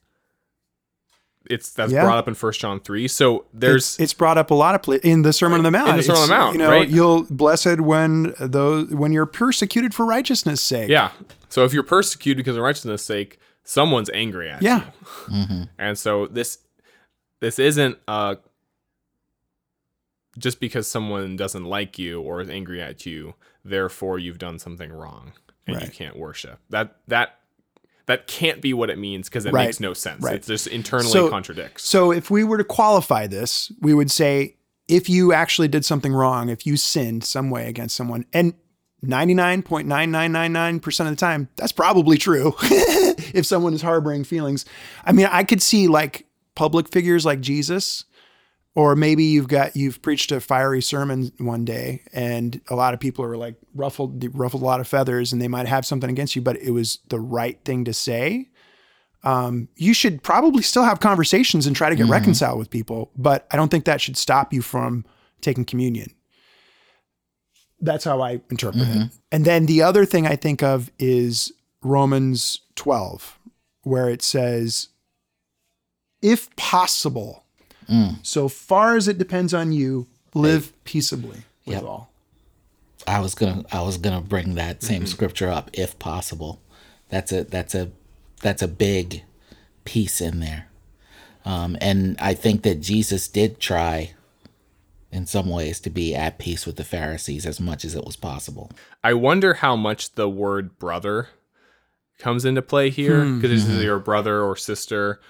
it's 1.51 1.73
that's 1.73 1.93
Yeah. 1.93 2.05
brought 2.05 2.17
up 2.17 2.27
in 2.27 2.33
First 2.35 2.61
John 2.61 2.81
3 2.81 3.07
so 3.07 3.45
there's 3.53 3.85
it's, 3.95 4.01
it's 4.01 4.15
brought 4.15 4.39
up 4.39 4.51
a 4.51 4.55
lot 4.55 4.75
of 4.75 4.83
pla- 4.83 4.97
in 5.03 5.21
the 5.23 5.33
Sermon 5.33 5.59
on 5.59 5.65
the 5.65 5.71
Mount. 5.71 5.91
In 5.91 5.97
the 5.99 6.03
Sermon 6.03 6.23
on 6.23 6.29
the 6.29 6.35
Mount, 6.35 6.53
you 6.55 6.59
know, 6.59 6.71
right? 6.71 6.89
you'll 6.89 7.25
blessed 7.25 7.81
when 7.81 8.35
those 8.41 8.89
when 8.95 9.13
you're 9.13 9.27
persecuted 9.27 9.95
for 9.95 10.07
righteousness' 10.07 10.63
sake. 10.63 10.89
yeah 10.89 11.11
so 11.51 11.65
if 11.65 11.75
you're 11.75 11.83
persecuted 11.83 12.39
because 12.39 12.57
of 12.57 12.63
righteousness 12.63 13.05
sake 13.05 13.39
someone's 13.63 14.09
angry 14.15 14.49
at 14.51 14.63
you. 14.63 14.69
Yeah. 14.69 14.91
you 15.31 15.65
and 15.79 15.99
so 15.99 16.27
this 16.27 16.59
this 17.41 17.59
isn't 17.59 17.99
uh 18.09 18.37
just 20.39 20.61
because 20.61 20.87
someone 20.87 21.37
doesn't 21.37 21.65
like 21.65 21.99
you 21.99 22.21
or 22.21 22.41
is 22.41 22.49
angry 22.51 22.81
at 22.83 23.07
you 23.07 23.35
therefore 23.65 24.19
you've 24.19 24.39
done 24.39 24.59
something 24.59 24.93
wrong 24.93 25.33
and 25.67 25.81
you 25.81 25.89
can't 25.89 26.17
worship 26.19 26.59
that 26.71 26.97
that 27.09 27.39
that 28.07 28.27
can't 28.27 28.61
be 28.61 28.75
what 28.75 28.91
it 28.91 28.99
means 28.99 29.29
because 29.31 29.47
it 29.47 29.53
Right. 29.55 29.65
makes 29.67 29.81
no 29.81 29.95
sense 29.95 30.23
Right. 30.23 30.35
it 30.37 30.43
just 30.45 30.67
internally 30.67 31.11
So- 31.11 31.31
contradicts 31.31 31.85
So 31.89 32.13
if 32.13 32.31
we 32.31 32.45
were 32.45 32.59
to 32.59 32.65
qualify 32.65 33.27
this, 33.27 33.73
we 33.81 33.95
would 33.95 34.11
say 34.11 34.57
if 34.89 35.09
you 35.09 35.33
actually 35.33 35.69
did 35.69 35.85
something 35.87 36.13
wrong, 36.13 36.51
if 36.51 36.67
you 36.67 36.77
sinned 36.77 37.25
some 37.25 37.49
way 37.49 37.67
against 37.69 37.97
someone, 37.97 38.27
and 38.35 38.53
99.9999% 39.03 41.01
of 41.01 41.07
the 41.11 41.17
time, 41.17 41.49
that's 41.57 41.73
probably 41.73 42.19
true. 42.19 42.55
if 42.63 43.47
someone 43.47 43.75
is 43.75 43.83
harboring 43.83 44.25
feelings. 44.25 44.65
I 45.05 45.13
mean, 45.13 45.27
I 45.31 45.45
could 45.45 45.63
see 45.63 45.89
like 45.89 46.27
public 46.55 46.89
figures 46.89 47.25
like 47.25 47.41
Jesus, 47.41 48.05
or 48.75 48.97
maybe 48.97 49.25
you've 49.25 49.49
got 49.49 49.77
you've 49.77 50.03
preached 50.03 50.33
a 50.33 50.41
fiery 50.41 50.83
sermon 50.83 51.33
one 51.39 51.65
day 51.65 52.03
and 52.13 52.61
a 52.69 52.75
lot 52.75 52.95
of 52.95 53.01
people 53.01 53.25
are 53.25 53.37
like 53.37 53.55
ruffled 53.75 54.25
ruffled 54.35 54.63
a 54.63 54.65
lot 54.65 54.81
of 54.81 54.89
feathers 54.89 55.33
and 55.33 55.41
they 55.41 55.49
might 55.49 55.67
have 55.67 55.87
something 55.87 56.11
against 56.11 56.35
you, 56.35 56.43
but 56.43 56.57
it 56.57 56.71
was 56.71 56.99
the 57.09 57.21
right 57.21 57.63
thing 57.65 57.85
to 57.85 57.93
say. 57.93 58.49
Um, 59.23 59.69
you 59.77 59.95
should 59.95 60.23
probably 60.23 60.63
still 60.63 60.83
have 60.85 61.01
conversations 61.01 61.67
and 61.67 61.75
try 61.75 61.89
to 61.89 61.97
get 61.97 62.07
reconciled 62.07 62.59
with 62.59 62.69
people, 62.69 63.11
but 63.17 63.47
I 63.51 63.57
don't 63.57 63.71
think 63.71 63.87
that 63.87 64.01
should 64.01 64.19
stop 64.19 64.53
you 64.53 64.61
from 64.61 65.07
taking 65.41 65.65
communion. 65.65 66.11
That's 67.81 68.05
how 68.05 68.21
I 68.21 68.41
interpret 68.51 68.83
it. 68.87 69.11
And 69.33 69.45
then 69.45 69.67
the 69.67 69.83
other 69.83 70.05
thing 70.05 70.27
I 70.27 70.37
think 70.37 70.63
of 70.63 70.91
is 70.99 71.53
Romans 71.83 72.61
12, 72.77 73.39
where 73.83 74.09
it 74.11 74.23
says, 74.23 74.89
if 76.21 76.55
possible, 76.57 77.44
Mm. 77.89 78.25
so 78.25 78.49
far 78.49 78.97
as 78.97 79.09
it 79.09 79.19
depends 79.19 79.53
on 79.55 79.73
you, 79.73 80.07
live 80.35 80.73
peaceably 80.85 81.43
with 81.67 81.77
Yep. 81.77 81.85
all. 81.85 82.13
I 83.07 83.21
was 83.21 83.35
gonna 83.35 83.65
I 83.71 83.83
was 83.83 83.99
gonna 83.99 84.21
bring 84.21 84.55
that 84.55 84.83
same 84.83 85.03
mm-hmm. 85.03 85.07
scripture 85.07 85.51
up 85.51 85.71
if 85.73 85.99
possible. 85.99 86.61
That's 87.11 87.33
a 87.33 87.45
that's 87.45 87.75
a 87.75 87.91
that's 88.43 88.63
a 88.63 88.69
big 88.69 89.23
piece 89.85 90.21
in 90.21 90.41
there. 90.41 90.69
Um, 91.45 91.77
and 91.81 92.17
I 92.21 92.35
think 92.35 92.63
that 92.63 92.81
Jesus 92.81 93.29
did 93.29 93.61
try 93.61 94.15
in 95.13 95.27
some 95.27 95.49
ways 95.49 95.79
to 95.81 95.91
be 95.91 96.15
at 96.15 96.39
peace 96.39 96.67
with 96.67 96.77
the 96.77 96.85
Pharisees 96.85 97.47
as 97.47 97.61
much 97.61 97.85
as 97.85 97.95
it 97.95 98.05
was 98.05 98.17
possible. 98.17 98.71
I 99.03 99.15
wonder 99.15 99.55
how 99.55 99.77
much 99.77 100.15
the 100.15 100.29
word 100.29 100.79
brother 100.79 101.29
comes 102.19 102.45
into 102.45 102.63
play 102.63 102.91
here 102.91 103.23
hmm. 103.25 103.37
because 103.37 103.53
it's 103.53 103.71
mm-hmm. 103.71 103.83
your 103.83 103.99
brother 103.99 104.43
or 104.43 104.57
sister 104.57 105.21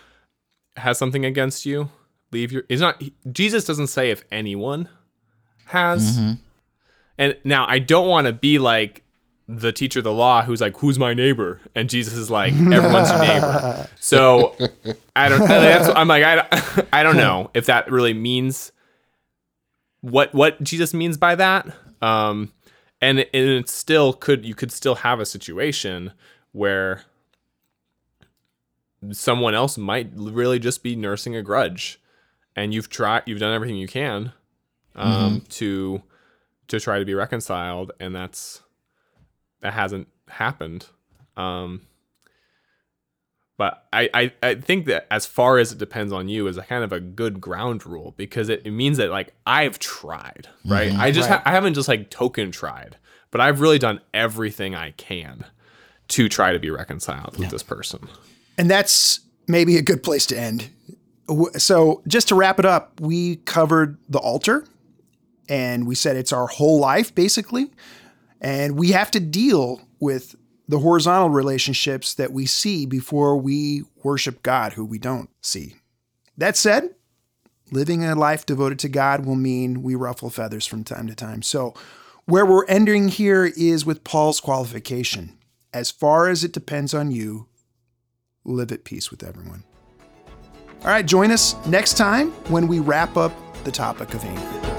has 0.76 0.98
something 0.98 1.24
against 1.24 1.66
you. 1.66 1.90
Leave 2.34 2.52
your. 2.52 2.64
It's 2.68 2.80
not. 2.80 3.02
Jesus 3.32 3.64
doesn't 3.64 3.86
say 3.86 4.10
if 4.10 4.24
anyone 4.30 4.88
has. 5.66 6.18
And 7.16 7.36
now 7.44 7.64
I 7.68 7.78
don't 7.78 8.08
want 8.08 8.26
to 8.26 8.32
be 8.32 8.58
like 8.58 9.02
the 9.46 9.72
teacher 9.72 10.00
of 10.00 10.04
the 10.04 10.12
law 10.12 10.42
who's 10.42 10.60
like, 10.60 10.76
"Who's 10.78 10.98
my 10.98 11.14
neighbor?" 11.14 11.60
And 11.74 11.88
Jesus 11.88 12.14
is 12.14 12.30
like, 12.30 12.52
"Everyone's 12.52 13.08
your 13.10 13.18
neighbor." 13.20 13.88
So 14.00 14.54
I 15.16 15.28
don't. 15.28 15.40
That's, 15.46 15.88
I'm 15.94 16.08
like, 16.08 16.24
I, 16.24 16.34
don't- 16.36 16.88
I 16.92 17.02
don't 17.02 17.16
know 17.16 17.50
if 17.54 17.66
that 17.66 17.90
really 17.90 18.12
means 18.14 18.72
what 20.00 20.34
what 20.34 20.62
Jesus 20.62 20.92
means 20.92 21.16
by 21.16 21.34
that. 21.36 21.66
Um, 22.02 22.52
and 23.00 23.20
and 23.20 23.48
it 23.48 23.68
still 23.68 24.12
could 24.12 24.44
you 24.44 24.54
could 24.54 24.72
still 24.72 24.96
have 24.96 25.20
a 25.20 25.26
situation 25.26 26.12
where 26.52 27.04
someone 29.12 29.54
else 29.54 29.76
might 29.78 30.10
really 30.14 30.58
just 30.58 30.82
be 30.82 30.96
nursing 30.96 31.36
a 31.36 31.42
grudge, 31.42 32.00
and 32.56 32.72
you've 32.74 32.88
tried 32.88 33.22
you've 33.26 33.40
done 33.40 33.52
everything 33.54 33.76
you 33.76 33.88
can 33.88 34.32
um, 34.94 35.42
to 35.50 36.02
to 36.68 36.80
try 36.80 36.98
to 36.98 37.04
be 37.04 37.14
reconciled, 37.14 37.92
and 38.00 38.14
that's 38.14 38.62
that 39.60 39.72
hasn't 39.74 40.08
happened. 40.28 40.86
Um, 41.36 41.82
but 43.56 43.86
I, 43.92 44.10
I, 44.12 44.32
I 44.42 44.54
think 44.56 44.86
that 44.86 45.06
as 45.12 45.26
far 45.26 45.58
as 45.58 45.70
it 45.72 45.78
depends 45.78 46.12
on 46.12 46.28
you 46.28 46.48
is 46.48 46.56
a 46.56 46.62
kind 46.62 46.82
of 46.82 46.92
a 46.92 46.98
good 46.98 47.40
ground 47.40 47.86
rule 47.86 48.12
because 48.16 48.48
it, 48.48 48.62
it 48.64 48.72
means 48.72 48.96
that 48.98 49.10
like 49.10 49.32
I've 49.46 49.78
tried, 49.78 50.48
right? 50.64 50.92
I 50.92 51.12
just 51.12 51.30
Right. 51.30 51.36
ha- 51.38 51.42
I 51.48 51.52
haven't 51.52 51.74
just 51.74 51.86
like 51.88 52.10
token 52.10 52.50
tried, 52.50 52.96
but 53.30 53.40
I've 53.40 53.60
really 53.60 53.78
done 53.78 54.00
everything 54.12 54.74
I 54.74 54.90
can 54.92 55.44
to 56.08 56.28
try 56.28 56.52
to 56.52 56.58
be 56.58 56.68
reconciled 56.70 57.38
with 57.38 57.50
this 57.50 57.62
person. 57.62 58.08
And 58.58 58.68
that's 58.68 59.20
maybe 59.46 59.76
a 59.76 59.82
good 59.82 60.02
place 60.02 60.26
to 60.26 60.38
end. 60.38 60.68
So, 61.56 62.02
just 62.06 62.28
to 62.28 62.34
wrap 62.34 62.58
it 62.58 62.66
up, 62.66 63.00
we 63.00 63.36
covered 63.36 63.96
the 64.08 64.18
altar 64.18 64.66
and 65.48 65.86
we 65.86 65.94
said 65.94 66.16
it's 66.16 66.32
our 66.32 66.46
whole 66.46 66.78
life, 66.78 67.14
basically. 67.14 67.70
And 68.40 68.78
we 68.78 68.92
have 68.92 69.10
to 69.12 69.20
deal 69.20 69.80
with 70.00 70.36
the 70.68 70.78
horizontal 70.78 71.30
relationships 71.30 72.14
that 72.14 72.32
we 72.32 72.46
see 72.46 72.86
before 72.86 73.36
we 73.36 73.84
worship 74.02 74.42
God, 74.42 74.74
who 74.74 74.84
we 74.84 74.98
don't 74.98 75.30
see. 75.40 75.76
That 76.36 76.56
said, 76.56 76.94
living 77.70 78.04
a 78.04 78.14
life 78.14 78.44
devoted 78.44 78.78
to 78.80 78.88
God 78.88 79.24
will 79.24 79.36
mean 79.36 79.82
we 79.82 79.94
ruffle 79.94 80.30
feathers 80.30 80.66
from 80.66 80.84
time 80.84 81.06
to 81.06 81.14
time. 81.14 81.42
So, 81.42 81.74
where 82.26 82.46
we're 82.46 82.66
ending 82.66 83.08
here 83.08 83.44
is 83.44 83.84
with 83.84 84.04
Paul's 84.04 84.40
qualification. 84.40 85.38
As 85.74 85.90
far 85.90 86.28
as 86.28 86.42
it 86.42 86.52
depends 86.52 86.94
on 86.94 87.10
you, 87.10 87.48
live 88.44 88.72
at 88.72 88.84
peace 88.84 89.10
with 89.10 89.22
everyone. 89.22 89.64
All 90.84 90.90
right, 90.90 91.06
join 91.06 91.30
us 91.30 91.56
next 91.66 91.96
time 91.96 92.30
when 92.50 92.68
we 92.68 92.78
wrap 92.78 93.16
up 93.16 93.32
the 93.64 93.72
topic 93.72 94.12
of 94.12 94.22
anger. 94.22 94.73